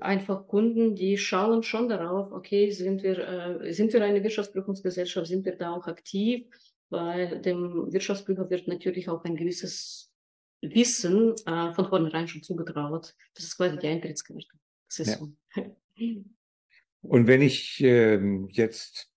einfach 0.00 0.46
Kunden, 0.48 0.94
die 0.94 1.18
schauen 1.18 1.62
schon 1.62 1.88
darauf, 1.88 2.32
okay, 2.32 2.70
sind 2.70 3.02
wir, 3.02 3.60
äh, 3.62 3.72
sind 3.72 3.92
wir 3.92 4.02
eine 4.02 4.22
Wirtschaftsprüfungsgesellschaft, 4.22 5.26
sind 5.26 5.44
wir 5.44 5.56
da 5.56 5.72
auch 5.72 5.86
aktiv, 5.86 6.46
weil 6.90 7.40
dem 7.42 7.92
Wirtschaftsprüfer 7.92 8.50
wird 8.50 8.66
natürlich 8.66 9.08
auch 9.08 9.24
ein 9.24 9.36
gewisses 9.36 10.10
Wissen 10.60 11.34
äh, 11.46 11.72
von 11.74 11.88
vornherein 11.88 12.26
schon 12.26 12.42
zugetraut. 12.42 13.14
Das 13.34 13.44
ist 13.44 13.56
quasi 13.56 13.78
die 13.78 13.86
Eintrittskarte. 13.86 14.46
Das 14.88 14.98
ist 14.98 15.08
ja. 15.08 15.18
so. 15.18 15.32
Und 17.02 17.26
wenn 17.26 17.42
ich 17.42 17.82
ähm, 17.82 18.48
jetzt 18.50 19.10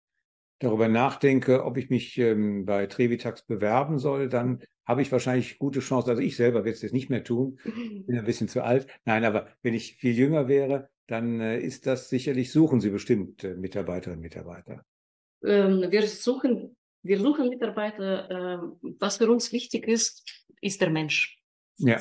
darüber 0.60 0.88
nachdenke, 0.88 1.64
ob 1.66 1.78
ich 1.78 1.90
mich 1.90 2.18
ähm, 2.18 2.66
bei 2.66 2.86
Trevitax 2.86 3.46
bewerben 3.46 3.98
soll, 3.98 4.30
dann 4.30 4.64
habe 4.86 5.02
ich 5.02 5.12
wahrscheinlich 5.12 5.58
gute 5.58 5.80
Chancen. 5.80 6.10
Also 6.10 6.22
ich 6.22 6.36
selber 6.36 6.60
werde 6.60 6.72
es 6.72 6.82
jetzt 6.82 6.94
nicht 6.94 7.10
mehr 7.10 7.24
tun, 7.24 7.60
bin 7.64 8.18
ein 8.18 8.26
bisschen 8.26 8.48
zu 8.48 8.64
alt. 8.64 8.88
Nein, 9.06 9.26
aber 9.26 9.48
wenn 9.62 9.74
ich 9.74 9.96
viel 9.96 10.16
jünger 10.16 10.48
wäre, 10.48 10.90
dann 11.08 11.42
äh, 11.42 11.60
ist 11.60 11.88
das 11.88 12.10
sicherlich, 12.10 12.52
suchen 12.52 12.80
Sie 12.80 12.90
bestimmt 12.90 13.44
äh, 13.44 13.56
Mitarbeiterinnen 13.56 14.20
und 14.20 14.24
Mitarbeiter. 14.24 14.86
Ähm, 15.44 15.86
wir 15.90 16.04
suchen, 16.08 16.76
wir 17.04 17.20
suchen 17.20 17.50
Mitarbeiter. 17.50 18.30
Äh, 18.30 18.58
was 19.00 19.18
für 19.18 19.30
uns 19.30 19.52
wichtig 19.52 19.88
ist, 19.88 20.46
ist 20.62 20.82
der 20.82 20.90
Mensch. 20.90 21.41
Ja. 21.78 22.00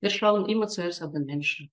Wir 0.00 0.10
schauen 0.10 0.48
immer 0.48 0.68
zuerst 0.68 1.02
auf 1.02 1.12
den 1.12 1.24
Menschen. 1.24 1.70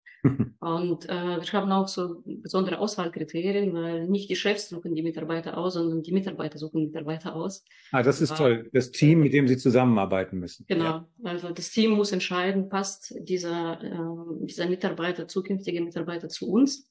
Und 0.60 1.08
äh, 1.08 1.42
wir 1.42 1.54
haben 1.54 1.72
auch 1.72 1.88
so 1.88 2.24
besondere 2.26 2.80
Auswahlkriterien, 2.80 3.74
weil 3.74 4.08
nicht 4.08 4.30
die 4.30 4.36
Chefs 4.36 4.70
suchen 4.70 4.96
die 4.96 5.04
Mitarbeiter 5.04 5.58
aus, 5.58 5.76
sondern 5.76 6.02
die 6.02 6.12
Mitarbeiter 6.12 6.58
suchen 6.58 6.86
Mitarbeiter 6.86 7.36
aus. 7.36 7.64
Ah, 7.92 8.02
das 8.02 8.22
ist 8.22 8.32
äh, 8.32 8.36
toll. 8.36 8.70
Das 8.74 8.92
Team, 8.92 9.20
mit 9.20 9.34
dem 9.34 9.48
sie 9.48 9.58
zusammenarbeiten 9.58 10.40
müssen. 10.40 10.66
Genau. 10.68 10.84
Ja. 10.84 11.08
Also 11.24 11.52
das 11.52 11.70
Team 11.70 11.92
muss 11.92 12.12
entscheiden, 12.12 12.70
passt 12.70 13.14
dieser, 13.20 13.82
äh, 13.84 14.46
dieser 14.46 14.68
Mitarbeiter, 14.68 15.28
zukünftige 15.28 15.82
Mitarbeiter 15.82 16.30
zu 16.30 16.50
uns. 16.50 16.90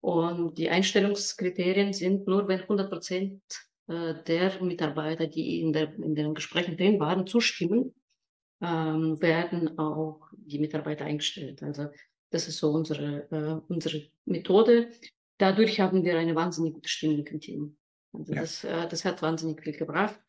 Und 0.00 0.56
die 0.58 0.70
Einstellungskriterien 0.70 1.92
sind 1.92 2.28
nur, 2.28 2.46
wenn 2.46 2.60
100 2.60 2.88
Prozent 2.88 3.42
äh, 3.88 4.14
der 4.26 4.62
Mitarbeiter, 4.62 5.26
die 5.26 5.60
in, 5.60 5.72
der, 5.72 5.92
in 5.94 6.14
den 6.14 6.34
Gesprächen 6.34 6.76
drin 6.76 7.00
waren, 7.00 7.26
zustimmen 7.26 7.94
ähm, 8.60 9.20
werden 9.20 9.78
auch 9.78 10.28
die 10.32 10.58
Mitarbeiter 10.58 11.04
eingestellt. 11.04 11.62
Also 11.62 11.88
das 12.30 12.48
ist 12.48 12.58
so 12.58 12.70
unsere, 12.70 13.28
äh, 13.30 13.72
unsere 13.72 14.10
Methode. 14.24 14.90
Dadurch 15.38 15.80
haben 15.80 16.04
wir 16.04 16.18
eine 16.18 16.34
wahnsinnig 16.34 16.74
gute 16.74 16.88
Stimmung 16.88 17.26
im 17.26 17.40
Team. 17.40 17.76
Also 18.12 18.34
ja. 18.34 18.40
das, 18.40 18.64
äh, 18.64 18.88
das 18.88 19.04
hat 19.04 19.22
wahnsinnig 19.22 19.62
viel 19.62 19.76
gebracht. 19.76 20.20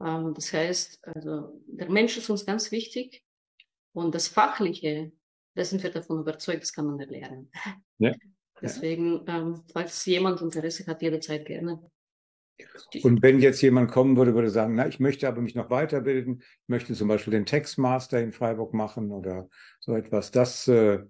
Ähm, 0.00 0.32
das 0.34 0.52
heißt, 0.52 1.06
also 1.06 1.62
der 1.66 1.90
Mensch 1.90 2.16
ist 2.16 2.30
uns 2.30 2.46
ganz 2.46 2.70
wichtig 2.70 3.24
und 3.92 4.14
das 4.14 4.28
Fachliche, 4.28 5.12
da 5.54 5.64
sind 5.64 5.82
wir 5.82 5.90
davon 5.90 6.20
überzeugt, 6.20 6.62
das 6.62 6.72
kann 6.72 6.86
man 6.86 7.00
erlernen. 7.00 7.50
Ja. 7.98 8.12
Deswegen, 8.62 9.24
ähm, 9.26 9.64
falls 9.72 10.06
jemand 10.06 10.40
Interesse 10.40 10.86
hat, 10.86 11.02
jederzeit 11.02 11.44
gerne. 11.44 11.90
Und 13.02 13.22
wenn 13.22 13.40
jetzt 13.40 13.60
jemand 13.62 13.90
kommen 13.90 14.16
würde, 14.16 14.34
würde 14.34 14.50
sagen, 14.50 14.74
na, 14.74 14.86
ich 14.86 15.00
möchte 15.00 15.28
aber 15.28 15.40
mich 15.40 15.54
noch 15.54 15.70
weiterbilden, 15.70 16.40
ich 16.40 16.68
möchte 16.68 16.94
zum 16.94 17.08
Beispiel 17.08 17.32
den 17.32 17.46
Textmaster 17.46 18.20
in 18.20 18.32
Freiburg 18.32 18.74
machen 18.74 19.10
oder 19.10 19.48
so 19.80 19.94
etwas, 19.94 20.30
das, 20.30 20.68
äh, 20.68 21.00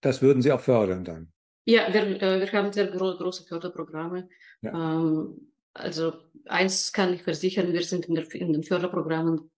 das 0.00 0.22
würden 0.22 0.42
Sie 0.42 0.52
auch 0.52 0.60
fördern 0.60 1.04
dann. 1.04 1.32
Ja, 1.64 1.92
wir, 1.92 2.20
äh, 2.20 2.40
wir 2.40 2.52
haben 2.52 2.72
sehr 2.72 2.88
gro 2.88 3.16
große 3.16 3.44
Förderprogramme. 3.46 4.28
Ja. 4.62 4.72
Ähm, 4.72 5.52
also 5.74 6.12
eins 6.46 6.92
kann 6.92 7.14
ich 7.14 7.22
versichern, 7.22 7.72
wir 7.72 7.82
sind 7.82 8.06
in, 8.06 8.14
der, 8.14 8.30
in, 8.34 8.52
den 8.52 8.62
Förderprogrammen 8.62 9.50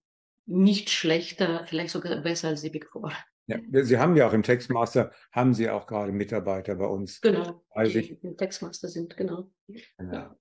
nicht 0.46 0.90
schlechter, 0.90 1.64
vielleicht 1.66 1.90
sogar 1.90 2.20
besser 2.20 2.48
als 2.48 2.62
die 2.62 2.70
Big 2.70 2.86
Four. 2.90 3.12
Ja, 3.46 3.58
Sie 3.82 3.98
haben 3.98 4.16
ja 4.16 4.26
auch 4.26 4.32
im 4.32 4.42
Textmaster, 4.42 5.12
haben 5.32 5.52
Sie 5.52 5.68
auch 5.68 5.86
gerade 5.86 6.12
Mitarbeiter 6.12 6.76
bei 6.76 6.86
uns. 6.86 7.20
Genau, 7.20 7.62
die 7.84 8.18
im 8.22 8.36
Textmaster 8.36 8.88
sind, 8.88 9.16
genau. 9.16 9.50
Ja. 9.98 10.34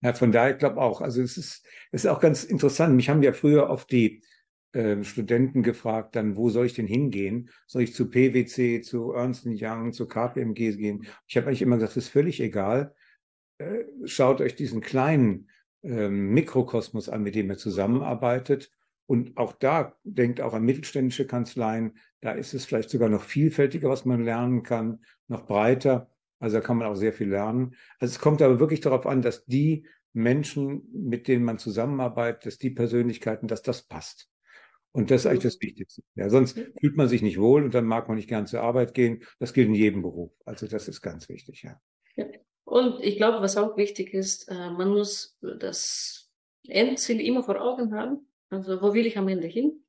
Ja, 0.00 0.12
von 0.12 0.30
daher, 0.30 0.52
ich 0.52 0.58
glaube 0.58 0.80
auch, 0.80 1.00
also 1.00 1.22
es 1.22 1.36
ist, 1.36 1.66
es 1.90 2.04
ist 2.04 2.10
auch 2.10 2.20
ganz 2.20 2.44
interessant. 2.44 2.94
Mich 2.94 3.08
haben 3.08 3.22
ja 3.22 3.32
früher 3.32 3.68
oft 3.68 3.90
die 3.90 4.22
äh, 4.72 5.02
Studenten 5.02 5.62
gefragt, 5.62 6.14
dann, 6.14 6.36
wo 6.36 6.50
soll 6.50 6.66
ich 6.66 6.74
denn 6.74 6.86
hingehen? 6.86 7.50
Soll 7.66 7.82
ich 7.82 7.94
zu 7.94 8.08
PwC, 8.08 8.82
zu 8.82 9.12
Ernst 9.12 9.44
Young, 9.46 9.92
zu 9.92 10.06
KPMG 10.06 10.76
gehen? 10.76 11.06
Ich 11.26 11.36
habe 11.36 11.46
eigentlich 11.46 11.62
immer 11.62 11.76
gesagt, 11.76 11.96
das 11.96 12.04
ist 12.04 12.10
völlig 12.10 12.40
egal. 12.40 12.94
Äh, 13.58 13.84
schaut 14.04 14.40
euch 14.40 14.54
diesen 14.54 14.80
kleinen 14.80 15.48
äh, 15.82 16.08
Mikrokosmos 16.08 17.08
an, 17.08 17.22
mit 17.22 17.34
dem 17.34 17.50
ihr 17.50 17.58
zusammenarbeitet. 17.58 18.70
Und 19.06 19.36
auch 19.36 19.52
da 19.54 19.96
denkt 20.04 20.40
auch 20.40 20.52
an 20.52 20.64
mittelständische 20.64 21.26
Kanzleien. 21.26 21.96
Da 22.20 22.32
ist 22.32 22.52
es 22.52 22.66
vielleicht 22.66 22.90
sogar 22.90 23.08
noch 23.08 23.24
vielfältiger, 23.24 23.88
was 23.88 24.04
man 24.04 24.22
lernen 24.22 24.62
kann, 24.62 25.02
noch 25.28 25.46
breiter. 25.46 26.10
Also 26.38 26.56
da 26.56 26.60
kann 26.60 26.76
man 26.76 26.86
auch 26.86 26.94
sehr 26.94 27.12
viel 27.12 27.28
lernen. 27.28 27.74
Also 27.98 28.12
es 28.12 28.18
kommt 28.18 28.42
aber 28.42 28.60
wirklich 28.60 28.80
darauf 28.80 29.06
an, 29.06 29.22
dass 29.22 29.44
die 29.46 29.86
Menschen, 30.12 30.88
mit 30.92 31.28
denen 31.28 31.44
man 31.44 31.58
zusammenarbeitet, 31.58 32.46
dass 32.46 32.58
die 32.58 32.70
Persönlichkeiten, 32.70 33.48
dass 33.48 33.62
das 33.62 33.82
passt. 33.82 34.28
Und 34.92 35.10
das 35.10 35.22
ist 35.22 35.26
eigentlich 35.26 35.42
das 35.42 35.60
Wichtigste. 35.60 36.02
Ja, 36.14 36.28
sonst 36.30 36.58
fühlt 36.80 36.96
man 36.96 37.08
sich 37.08 37.22
nicht 37.22 37.38
wohl 37.38 37.62
und 37.62 37.74
dann 37.74 37.84
mag 37.84 38.08
man 38.08 38.16
nicht 38.16 38.28
gern 38.28 38.46
zur 38.46 38.62
Arbeit 38.62 38.94
gehen. 38.94 39.22
Das 39.38 39.52
gilt 39.52 39.68
in 39.68 39.74
jedem 39.74 40.02
Beruf. 40.02 40.32
Also 40.44 40.66
das 40.66 40.88
ist 40.88 41.02
ganz 41.02 41.28
wichtig, 41.28 41.62
ja. 41.62 41.80
ja. 42.16 42.26
Und 42.64 43.00
ich 43.00 43.16
glaube, 43.16 43.40
was 43.40 43.56
auch 43.56 43.76
wichtig 43.76 44.12
ist, 44.14 44.48
äh, 44.48 44.70
man 44.70 44.88
muss 44.88 45.38
das 45.40 46.30
Endziel 46.66 47.20
immer 47.20 47.42
vor 47.42 47.60
Augen 47.60 47.94
haben. 47.94 48.26
Also 48.50 48.80
wo 48.82 48.94
will 48.94 49.06
ich 49.06 49.18
am 49.18 49.28
Ende 49.28 49.46
hin? 49.46 49.84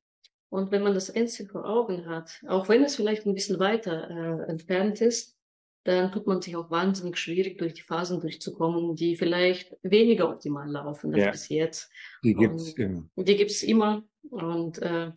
Und 0.48 0.70
wenn 0.70 0.82
man 0.82 0.94
das 0.94 1.08
Endziel 1.08 1.46
vor 1.46 1.64
Augen 1.64 2.06
hat, 2.06 2.42
auch 2.46 2.68
wenn 2.68 2.82
es 2.82 2.96
vielleicht 2.96 3.26
ein 3.26 3.34
bisschen 3.34 3.58
weiter 3.58 4.10
äh, 4.10 4.50
entfernt 4.50 5.00
ist, 5.00 5.36
dann 5.84 6.12
tut 6.12 6.26
man 6.26 6.42
sich 6.42 6.56
auch 6.56 6.70
wahnsinnig 6.70 7.16
schwierig, 7.16 7.58
durch 7.58 7.74
die 7.74 7.82
Phasen 7.82 8.20
durchzukommen, 8.20 8.96
die 8.96 9.16
vielleicht 9.16 9.76
weniger 9.82 10.28
optimal 10.28 10.68
laufen 10.68 11.14
als 11.14 11.24
ja. 11.24 11.30
bis 11.30 11.48
jetzt. 11.48 11.90
Die 12.22 12.34
gibt's 12.34 12.72
immer. 12.74 13.08
Die 13.16 13.36
gibt's 13.36 13.62
immer. 13.62 14.02
Und 14.30 14.80
äh, 14.82 15.12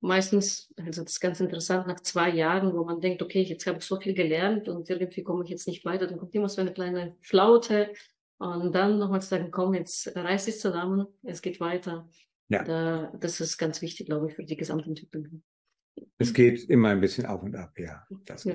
meistens, 0.00 0.72
also 0.76 1.02
das 1.02 1.12
ist 1.12 1.20
ganz 1.20 1.40
interessant, 1.40 1.88
nach 1.88 2.00
zwei 2.00 2.30
Jahren, 2.30 2.72
wo 2.74 2.84
man 2.84 3.00
denkt, 3.00 3.22
okay, 3.22 3.42
jetzt 3.42 3.66
habe 3.66 3.78
ich 3.78 3.84
so 3.84 3.98
viel 3.98 4.14
gelernt 4.14 4.68
und 4.68 4.88
irgendwie 4.88 5.24
komme 5.24 5.44
ich 5.44 5.50
jetzt 5.50 5.66
nicht 5.66 5.84
weiter, 5.84 6.06
dann 6.06 6.18
kommt 6.18 6.34
immer 6.34 6.48
so 6.48 6.60
eine 6.60 6.72
kleine 6.72 7.16
Flaute. 7.20 7.92
Und 8.38 8.74
dann 8.74 8.98
nochmal 8.98 9.22
zu 9.22 9.28
sagen, 9.28 9.50
komm, 9.50 9.74
jetzt 9.74 10.14
reiß 10.14 10.44
dich 10.44 10.58
zusammen, 10.58 11.06
es 11.22 11.40
geht 11.40 11.60
weiter. 11.60 12.08
Ja. 12.48 12.62
Da, 12.62 13.12
das 13.18 13.40
ist 13.40 13.58
ganz 13.58 13.80
wichtig, 13.80 14.06
glaube 14.06 14.28
ich, 14.28 14.34
für 14.34 14.44
die 14.44 14.56
Gesamtentwicklung. 14.56 15.42
Es 16.18 16.34
geht 16.34 16.68
immer 16.68 16.90
ein 16.90 17.00
bisschen 17.00 17.26
auf 17.26 17.42
und 17.42 17.56
ab, 17.56 17.78
ja. 17.78 18.06
Das 18.26 18.44
ja. 18.44 18.54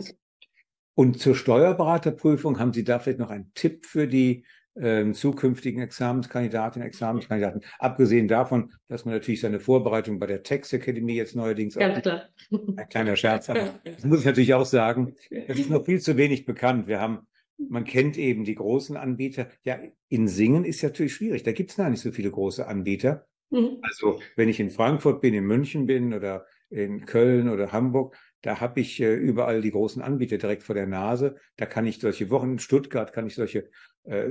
Und 1.00 1.18
zur 1.18 1.34
Steuerberaterprüfung 1.34 2.60
haben 2.60 2.74
Sie 2.74 2.84
da 2.84 3.00
vielleicht 3.00 3.20
noch 3.20 3.30
einen 3.30 3.54
Tipp 3.54 3.86
für 3.86 4.06
die 4.06 4.44
äh, 4.76 5.10
zukünftigen 5.14 5.82
Examenskandidatinnen, 5.82 6.86
Examenskandidaten, 6.86 7.62
abgesehen 7.78 8.28
davon, 8.28 8.74
dass 8.90 9.06
man 9.06 9.14
natürlich 9.14 9.40
seine 9.40 9.62
Vorbereitung 9.62 10.20
bei 10.20 10.26
der 10.26 10.44
Text 10.44 10.74
Academy 10.74 11.14
jetzt 11.14 11.38
neuerdings 11.38 11.76
Ganz 11.76 12.02
klar. 12.02 12.24
ein 12.52 12.90
kleiner 12.90 13.16
Scherz 13.16 13.48
hat. 13.48 13.80
Das 13.86 14.04
muss 14.04 14.20
ich 14.20 14.26
natürlich 14.26 14.54
auch 14.54 14.66
sagen. 14.66 15.16
Das 15.48 15.58
ist 15.58 15.70
noch 15.70 15.86
viel 15.86 16.02
zu 16.02 16.18
wenig 16.18 16.44
bekannt. 16.44 16.88
Wir 16.88 17.00
haben, 17.00 17.20
man 17.58 17.86
kennt 17.86 18.18
eben 18.18 18.44
die 18.44 18.56
großen 18.56 18.98
Anbieter. 18.98 19.48
Ja, 19.64 19.80
in 20.10 20.28
Singen 20.28 20.66
ist 20.66 20.84
natürlich 20.84 21.14
schwierig. 21.14 21.44
Da 21.44 21.54
gibt 21.54 21.70
es 21.70 21.78
gar 21.78 21.90
nicht 21.90 22.02
so 22.02 22.12
viele 22.12 22.30
große 22.30 22.68
Anbieter. 22.68 23.26
Mhm. 23.52 23.78
Also 23.84 24.20
wenn 24.36 24.50
ich 24.50 24.60
in 24.60 24.70
Frankfurt 24.70 25.22
bin, 25.22 25.34
in 25.34 25.46
München 25.46 25.86
bin 25.86 26.14
oder 26.14 26.46
in 26.70 27.06
Köln 27.06 27.48
oder 27.48 27.72
Hamburg, 27.72 28.18
da 28.42 28.62
habe 28.62 28.80
ich 28.80 29.02
äh, 29.02 29.16
überall 29.16 29.62
die 29.62 29.72
großen 29.72 30.02
Anbieter 30.02 30.38
direkt 30.38 30.64
vor 30.64 30.76
der 30.76 30.88
Nase. 30.88 31.36
Da 31.58 31.66
kann 31.66 31.86
ich 31.86 32.00
solche 32.00 32.30
Wochen, 32.30 32.54
in 32.54 32.60
Stuttgart 32.60 33.12
kann 33.12 33.28
ich 33.28 33.36
solche 33.36 33.70
äh, 34.04 34.30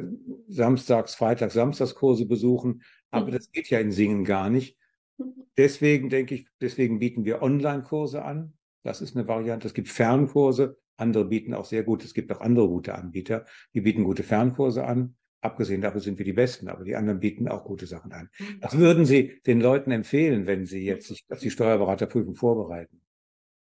Samstags-, 0.49 1.14
Freitags-, 1.14 1.55
Samstagskurse 1.55 2.27
besuchen. 2.27 2.83
Aber 3.11 3.27
mhm. 3.27 3.33
das 3.33 3.51
geht 3.51 3.68
ja 3.68 3.81
in 3.81 3.92
Singen 3.92 4.25
gar 4.25 4.49
nicht. 4.49 4.77
Deswegen 5.57 6.09
denke 6.09 6.37
ich, 6.37 6.49
deswegen 6.61 6.99
bieten 7.01 7.25
wir 7.25 7.42
Online-Kurse 7.42 8.25
an. 8.25 8.55
Das 8.83 9.01
ist 9.01 9.16
eine 9.16 9.27
Variante. 9.29 9.66
Es 9.66 9.75
gibt 9.75 9.88
Fernkurse. 9.88 10.79
Andere 10.97 11.27
bieten 11.27 11.53
auch 11.55 11.64
sehr 11.64 11.83
gut. 11.83 12.05
Es 12.05 12.14
gibt 12.14 12.33
auch 12.33 12.40
andere 12.40 12.68
gute 12.68 12.94
Anbieter. 12.94 13.44
Die 13.75 13.81
bieten 13.81 14.05
gute 14.05 14.23
Fernkurse 14.23 14.85
an. 14.85 15.16
Abgesehen 15.40 15.81
davon 15.81 16.01
sind 16.01 16.18
wir 16.18 16.25
die 16.25 16.33
Besten, 16.33 16.68
aber 16.68 16.85
die 16.85 16.97
anderen 16.97 17.21
bieten 17.21 17.47
auch 17.47 17.64
gute 17.64 17.87
Sachen 17.87 18.12
an. 18.12 18.31
Mhm. 18.38 18.59
Was 18.61 18.79
würden 18.79 19.05
Sie 19.05 19.40
den 19.47 19.61
Leuten 19.61 19.90
empfehlen, 19.90 20.47
wenn 20.47 20.66
sie 20.66 20.85
jetzt 20.85 21.09
sich 21.09 21.25
auf 21.29 21.38
die 21.38 21.51
Steuerberaterprüfung 21.51 22.35
vorbereiten? 22.35 23.03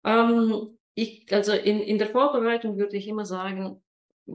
Ähm, 0.04 0.78
ich, 0.94 1.26
also 1.32 1.52
in, 1.52 1.80
in 1.80 1.98
der 1.98 2.08
Vorbereitung 2.08 2.76
würde 2.76 2.96
ich 2.96 3.08
immer 3.08 3.24
sagen, 3.24 3.82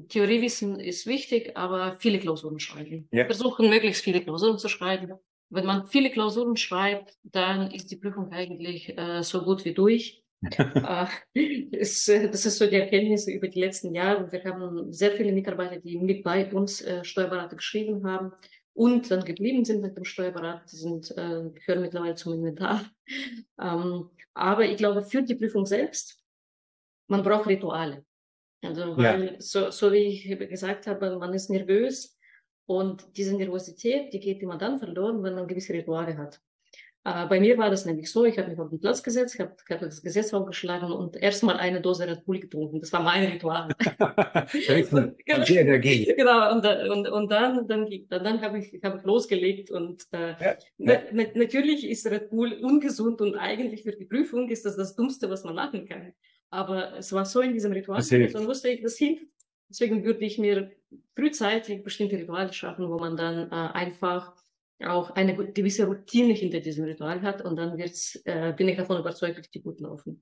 Theoriewissen 0.09 0.79
ist 0.79 1.07
wichtig, 1.07 1.55
aber 1.55 1.97
viele 1.99 2.19
Klausuren 2.19 2.59
schreiben. 2.59 3.07
Ja. 3.11 3.25
Versuchen 3.25 3.69
möglichst 3.69 4.03
viele 4.03 4.21
Klausuren 4.21 4.57
zu 4.57 4.67
schreiben. 4.67 5.13
Wenn 5.49 5.65
man 5.65 5.87
viele 5.87 6.09
Klausuren 6.09 6.57
schreibt, 6.57 7.17
dann 7.23 7.71
ist 7.71 7.91
die 7.91 7.97
Prüfung 7.97 8.31
eigentlich 8.31 8.97
äh, 8.97 9.21
so 9.23 9.43
gut 9.43 9.63
wie 9.63 9.73
durch. 9.73 10.23
äh, 10.51 11.05
ist, 11.33 12.07
das 12.07 12.45
ist 12.45 12.57
so 12.57 12.67
die 12.67 12.75
Erkenntnis 12.75 13.27
über 13.27 13.47
die 13.47 13.59
letzten 13.59 13.93
Jahre. 13.93 14.31
Wir 14.31 14.43
haben 14.43 14.91
sehr 14.91 15.11
viele 15.11 15.31
Mitarbeiter, 15.31 15.77
die 15.77 15.97
mit 15.97 16.23
bei 16.23 16.51
uns 16.51 16.81
äh, 16.81 17.03
Steuerberater 17.03 17.55
geschrieben 17.55 18.05
haben 18.05 18.31
und 18.73 19.09
dann 19.09 19.23
geblieben 19.23 19.63
sind 19.63 19.81
mit 19.81 19.95
dem 19.95 20.03
Steuerberater, 20.03 20.65
die 20.71 20.75
sind, 20.75 21.11
äh, 21.11 21.49
gehören 21.53 21.81
mittlerweile 21.81 22.15
zum 22.15 22.33
Inventar. 22.33 22.83
Ähm, 23.59 24.09
aber 24.35 24.65
ich 24.65 24.77
glaube, 24.77 25.01
für 25.03 25.23
die 25.23 25.35
Prüfung 25.35 25.65
selbst, 25.65 26.21
man 27.07 27.23
braucht 27.23 27.47
Rituale. 27.47 28.05
Also, 28.61 28.97
weil, 28.97 29.33
ja. 29.33 29.41
so, 29.41 29.71
so 29.71 29.91
wie 29.91 30.07
ich 30.07 30.49
gesagt 30.49 30.87
habe, 30.87 31.17
man 31.17 31.33
ist 31.33 31.49
nervös 31.49 32.17
und 32.67 33.05
diese 33.15 33.35
Nervosität, 33.35 34.11
die 34.13 34.19
geht 34.19 34.41
immer 34.41 34.57
dann 34.57 34.79
verloren, 34.79 35.23
wenn 35.23 35.35
man 35.35 35.47
gewisse 35.47 35.73
Rituale 35.73 36.17
hat. 36.17 36.41
Äh, 37.05 37.27
bei 37.27 37.39
mir 37.39 37.55
war 37.59 37.69
das 37.69 37.85
nämlich 37.85 38.11
so, 38.11 38.25
ich 38.25 38.39
habe 38.39 38.49
mich 38.49 38.59
auf 38.59 38.69
den 38.69 38.79
Platz 38.79 39.03
gesetzt, 39.03 39.35
ich 39.35 39.41
habe 39.41 39.55
hab 39.69 39.79
das 39.79 40.01
Gesetz 40.01 40.33
aufgeschlagen 40.33 40.91
und 40.91 41.15
erstmal 41.15 41.57
eine 41.57 41.79
Dose 41.79 42.07
Red 42.07 42.25
Bull 42.25 42.39
getrunken. 42.39 42.79
Das 42.79 42.91
war 42.93 43.03
mein 43.03 43.31
Ritual. 43.31 43.67
und, 44.91 45.15
genau, 45.23 45.45
Energie. 45.45 46.11
Genau, 46.17 46.51
und, 46.51 46.65
und, 46.65 47.07
und 47.07 47.31
dann, 47.31 47.67
dann, 47.67 47.87
dann, 48.09 48.23
dann 48.23 48.41
habe 48.41 48.57
ich, 48.57 48.81
hab 48.83 48.97
ich 48.97 49.03
losgelegt 49.03 49.69
und 49.69 50.07
äh, 50.13 50.29
ja, 50.29 50.57
ja. 50.77 51.01
Na, 51.11 51.23
natürlich 51.35 51.87
ist 51.87 52.07
Red 52.07 52.31
Bull 52.31 52.53
ungesund 52.63 53.21
und 53.21 53.35
eigentlich 53.35 53.83
für 53.83 53.91
die 53.91 54.05
Prüfung 54.05 54.49
ist 54.49 54.65
das 54.65 54.75
das 54.75 54.95
Dummste, 54.95 55.29
was 55.29 55.43
man 55.43 55.53
machen 55.53 55.87
kann. 55.87 56.11
Aber 56.49 56.97
es 56.97 57.13
war 57.13 57.25
so 57.25 57.41
in 57.41 57.53
diesem 57.53 57.71
Ritual, 57.71 58.01
dann 58.01 58.47
wusste 58.47 58.69
ich, 58.69 58.81
das 58.81 58.97
hilft. 58.97 59.25
Deswegen 59.69 60.03
würde 60.03 60.25
ich 60.25 60.39
mir 60.39 60.71
frühzeitig 61.15 61.83
bestimmte 61.83 62.17
Rituale 62.17 62.51
schaffen, 62.51 62.89
wo 62.89 62.97
man 62.97 63.15
dann 63.15 63.51
äh, 63.51 63.73
einfach 63.73 64.33
auch 64.83 65.11
eine 65.11 65.35
gewisse 65.35 65.85
Routine 65.85 66.33
hinter 66.33 66.59
diesem 66.59 66.85
Ritual 66.85 67.21
hat 67.21 67.41
und 67.41 67.55
dann 67.55 67.77
wird's, 67.77 68.21
äh, 68.25 68.53
bin 68.53 68.67
ich 68.67 68.77
davon 68.77 68.99
überzeugt, 68.99 69.37
dass 69.37 69.49
die 69.49 69.61
gut 69.61 69.79
laufen. 69.79 70.21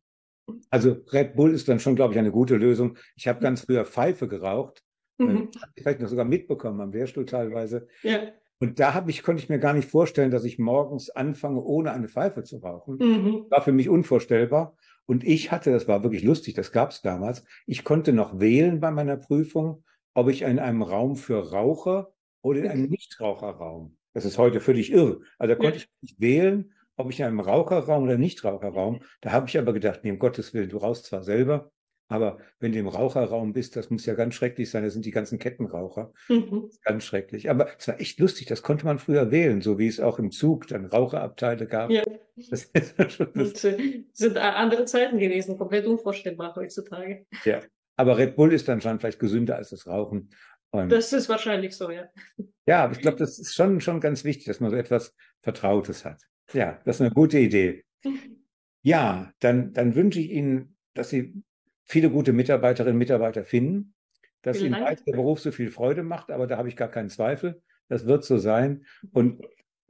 Also 0.70 0.98
Red 1.12 1.36
Bull 1.36 1.54
ist 1.54 1.68
dann 1.70 1.80
schon, 1.80 1.96
glaube 1.96 2.14
ich, 2.14 2.20
eine 2.20 2.32
gute 2.32 2.56
Lösung. 2.56 2.98
Ich 3.16 3.28
habe 3.28 3.40
ganz 3.40 3.62
früher 3.62 3.86
Pfeife 3.86 4.28
geraucht. 4.28 4.84
Mhm. 5.18 5.50
Vielleicht 5.78 6.02
noch 6.02 6.10
sogar 6.10 6.26
mitbekommen 6.26 6.82
am 6.82 6.92
Lehrstuhl 6.92 7.26
teilweise. 7.26 7.88
Ja. 8.02 8.32
Und 8.60 8.80
da 8.80 8.94
habe 8.94 9.10
ich, 9.10 9.24
konnte 9.24 9.42
ich 9.42 9.50
mir 9.50 9.60
gar 9.60 9.74
nicht 9.74 9.90
vorstellen, 9.90 10.32
dass 10.32 10.44
ich 10.44 10.60
morgens 10.60 11.10
anfange, 11.10 11.62
ohne 11.62 11.92
eine 11.92 12.08
Pfeife 12.08 12.44
zu 12.44 12.58
rauchen. 12.58 12.98
Mhm. 12.98 13.46
War 13.50 13.62
für 13.62 13.72
mich 13.72 13.90
unvorstellbar. 13.90 14.76
Und 15.06 15.24
ich 15.24 15.52
hatte, 15.52 15.72
das 15.72 15.88
war 15.88 16.04
wirklich 16.04 16.24
lustig, 16.24 16.54
das 16.54 16.72
gab 16.72 16.92
es 16.92 17.02
damals, 17.02 17.44
ich 17.66 17.84
konnte 17.84 18.14
noch 18.14 18.40
wählen 18.40 18.80
bei 18.80 18.90
meiner 18.90 19.18
Prüfung, 19.18 19.84
ob 20.14 20.30
ich 20.30 20.44
in 20.44 20.60
einem 20.60 20.82
Raum 20.82 21.18
für 21.18 21.52
Raucher 21.52 22.14
oder 22.42 22.60
in 22.60 22.68
einem 22.68 22.90
Nichtraucherraum. 22.90 23.98
Das 24.14 24.26
ist 24.26 24.38
heute 24.38 24.62
völlig 24.62 24.92
irre. 24.92 25.22
Also 25.38 25.54
da 25.54 25.60
konnte 25.60 25.78
ja. 25.78 25.84
ich 25.84 25.90
nicht 26.02 26.22
wählen, 26.22 26.74
ob 26.96 27.10
ich 27.10 27.20
in 27.20 27.26
einem 27.26 27.40
Raucherraum 27.40 28.04
oder 28.04 28.18
Nichtraucherraum. 28.18 29.02
Da 29.22 29.32
habe 29.32 29.48
ich 29.48 29.58
aber 29.58 29.74
gedacht, 29.74 30.02
nee, 30.04 30.12
um 30.12 30.20
Gottes 30.20 30.54
Willen, 30.54 30.70
du 30.70 30.78
rauchst 30.78 31.06
zwar 31.06 31.24
selber, 31.24 31.72
aber 32.14 32.38
wenn 32.60 32.74
du 32.74 32.80
im 32.80 32.88
Raucherraum 32.88 33.54
bist, 33.54 33.76
das 33.76 33.90
muss 33.90 34.06
ja 34.06 34.14
ganz 34.14 34.36
schrecklich 34.36 34.70
sein. 34.70 34.84
Das 34.84 34.94
sind 34.94 35.06
die 35.06 35.12
ganzen 35.12 35.40
Kettenraucher. 35.40 36.14
Mhm. 36.30 36.70
Ganz 36.84 37.06
schrecklich. 37.06 37.50
Aber 37.50 37.68
es 37.78 37.88
war 37.88 38.00
echt 38.00 38.20
lustig. 38.20 38.46
Das 38.48 38.62
konnte 38.62 38.86
man 38.86 39.00
früher 39.00 39.32
wählen, 39.32 39.62
so 39.62 39.80
wie 39.80 39.88
es 39.88 40.00
auch 40.00 40.20
im 40.20 40.30
Zug 40.30 40.68
dann 40.68 40.86
Raucherabteile 40.86 41.66
gab. 41.66 41.90
Ja. 41.90 42.04
Das, 42.50 42.72
das 43.34 43.62
sind 44.14 44.38
andere 44.38 44.86
Zeiten 44.86 45.18
gewesen, 45.18 45.58
komplett 45.58 45.88
unvorstellbar 45.88 46.56
heutzutage. 46.56 47.26
Ja. 47.46 47.62
Aber 47.96 48.18
Red 48.18 48.36
Bull 48.36 48.54
ist 48.54 48.68
dann 48.68 48.82
schon 48.82 49.00
vielleicht 49.00 49.20
gesünder 49.20 49.56
als 49.56 49.70
das 49.70 49.88
Rauchen. 49.88 50.30
Und 50.74 50.92
das 50.92 51.14
ist 51.14 51.30
wahrscheinlich 51.30 51.76
so, 51.76 51.92
ja. 51.92 52.10
Ja, 52.66 52.86
aber 52.86 52.94
ich 52.94 53.00
glaube, 53.00 53.18
das 53.18 53.38
ist 53.38 53.54
schon, 53.54 53.80
schon 53.80 54.00
ganz 54.00 54.24
wichtig, 54.24 54.46
dass 54.46 54.60
man 54.60 54.72
so 54.72 54.76
etwas 54.76 55.14
Vertrautes 55.42 56.04
hat. 56.04 56.24
Ja, 56.52 56.82
das 56.84 56.98
ist 56.98 57.02
eine 57.02 57.12
gute 57.12 57.40
Idee. 57.40 57.86
Ja, 58.86 59.32
dann, 59.40 59.72
dann 59.72 59.96
wünsche 59.96 60.20
ich 60.20 60.30
Ihnen, 60.30 60.76
dass 60.94 61.10
Sie 61.10 61.42
viele 61.86 62.10
gute 62.10 62.34
Mitarbeiterinnen 62.34 62.96
und 62.96 63.00
Mitarbeiter 63.00 63.46
finden, 63.46 63.94
dass 64.42 64.58
Vielen 64.58 64.74
Ihnen 64.74 64.98
der 65.08 65.14
Beruf 65.14 65.40
so 65.40 65.54
viel 65.54 65.72
Freude 65.72 66.04
macht, 66.04 66.32
aber 66.32 66.48
da 66.48 66.58
habe 66.58 66.68
ich 66.68 66.76
gar 66.76 66.90
keinen 66.92 67.10
Zweifel. 67.10 67.62
Das 67.88 68.08
wird 68.08 68.26
so 68.26 68.38
sein. 68.38 68.86
Und 69.14 69.42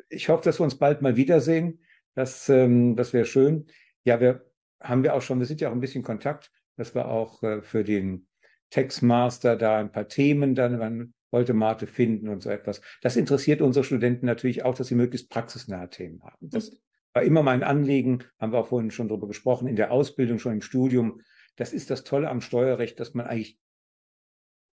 ich 0.10 0.30
hoffe, 0.30 0.44
dass 0.44 0.60
wir 0.60 0.64
uns 0.64 0.78
bald 0.78 1.02
mal 1.02 1.16
wiedersehen. 1.16 1.84
Das, 2.14 2.50
ähm, 2.50 2.96
das 2.96 3.14
wäre 3.14 3.26
schön. 3.26 3.66
Ja, 4.04 4.22
wir 4.22 4.46
haben 4.80 5.02
wir 5.02 5.16
auch 5.16 5.24
schon, 5.24 5.40
wir 5.40 5.48
sind 5.48 5.60
ja 5.60 5.70
auch 5.70 5.74
ein 5.74 5.82
bisschen 5.82 6.04
Kontakt, 6.04 6.52
dass 6.76 6.94
wir 6.94 7.08
auch 7.08 7.42
äh, 7.42 7.64
für 7.64 7.84
den 7.84 8.28
Textmaster 8.74 9.56
da 9.56 9.78
ein 9.78 9.92
paar 9.92 10.08
Themen 10.08 10.56
dann 10.56 10.82
an 10.82 11.14
Voldemarte 11.30 11.86
finden 11.86 12.28
und 12.28 12.42
so 12.42 12.50
etwas. 12.50 12.82
Das 13.04 13.16
interessiert 13.16 13.62
unsere 13.62 13.84
Studenten 13.84 14.26
natürlich 14.26 14.66
auch, 14.66 14.74
dass 14.74 14.88
sie 14.88 14.96
möglichst 14.96 15.30
praxisnahe 15.30 15.92
Themen 15.92 16.24
haben. 16.24 16.50
Das 16.50 16.72
mhm. 16.72 16.78
war 17.14 17.22
immer 17.22 17.44
mein 17.44 17.62
Anliegen, 17.62 18.24
haben 18.40 18.52
wir 18.52 18.58
auch 18.58 18.68
vorhin 18.70 18.90
schon 18.90 19.10
darüber 19.10 19.28
gesprochen, 19.28 19.68
in 19.68 19.76
der 19.76 19.92
Ausbildung, 19.92 20.40
schon 20.40 20.54
im 20.54 20.62
Studium. 20.64 21.22
Das 21.56 21.72
ist 21.72 21.92
das 21.92 22.04
Tolle 22.04 22.30
am 22.30 22.42
Steuerrecht, 22.42 23.00
dass 23.00 23.14
man 23.14 23.28
eigentlich 23.28 23.60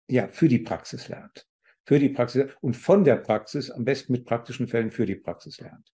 ja 0.08 0.28
für 0.28 0.46
die 0.46 0.61
Praxis 0.61 1.08
lernt. 1.08 1.48
Für 1.84 1.98
die 1.98 2.11
Praxis 2.11 2.52
und 2.61 2.76
von 2.76 3.02
der 3.02 3.16
Praxis, 3.16 3.68
am 3.68 3.84
besten 3.84 4.12
mit 4.12 4.26
praktischen 4.26 4.68
Fällen 4.68 4.92
für 4.92 5.06
die 5.06 5.16
Praxis 5.16 5.58
lernt. 5.58 5.92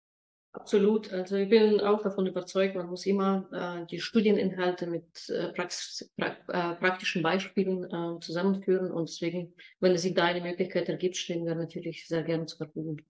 Absolut. 0.54 1.10
Also 1.12 1.36
ich 1.36 1.48
bin 1.48 1.80
auch 1.80 2.02
davon 2.02 2.26
überzeugt, 2.26 2.74
man 2.74 2.86
muss 2.86 3.06
immer 3.06 3.48
äh, 3.52 3.86
die 3.86 4.00
Studieninhalte 4.00 4.86
mit 4.86 5.28
äh, 5.30 5.48
Praxis, 5.52 6.12
pra 6.16 6.36
äh, 6.48 6.74
praktischen 6.76 7.22
Beispielen 7.22 7.84
äh, 7.84 8.20
zusammenführen. 8.20 8.90
Und 8.90 9.08
deswegen, 9.08 9.54
wenn 9.80 9.92
es 9.92 10.02
sich 10.02 10.14
da 10.14 10.24
eine 10.24 10.42
Möglichkeit 10.42 10.88
ergibt, 10.90 11.16
stehen 11.16 11.46
wir 11.46 11.54
natürlich 11.54 12.06
sehr 12.06 12.22
gerne 12.22 12.44
zur 12.46 12.58
Verfügung. 12.58 13.00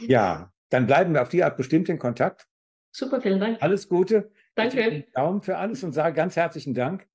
Ja, 0.00 0.52
dann 0.68 0.86
bleiben 0.86 1.14
wir 1.14 1.22
auf 1.22 1.30
die 1.30 1.42
Art 1.42 1.56
bestimmt 1.56 1.88
in 1.88 1.98
Kontakt. 1.98 2.46
Super, 2.92 3.20
vielen 3.20 3.40
Dank. 3.40 3.62
Alles 3.62 3.88
Gute. 3.88 4.30
Danke. 4.54 5.06
Daumen 5.14 5.42
für 5.42 5.56
alles 5.56 5.82
und 5.84 5.92
sage 5.92 6.14
ganz 6.14 6.36
herzlichen 6.36 6.74
Dank. 6.74 7.08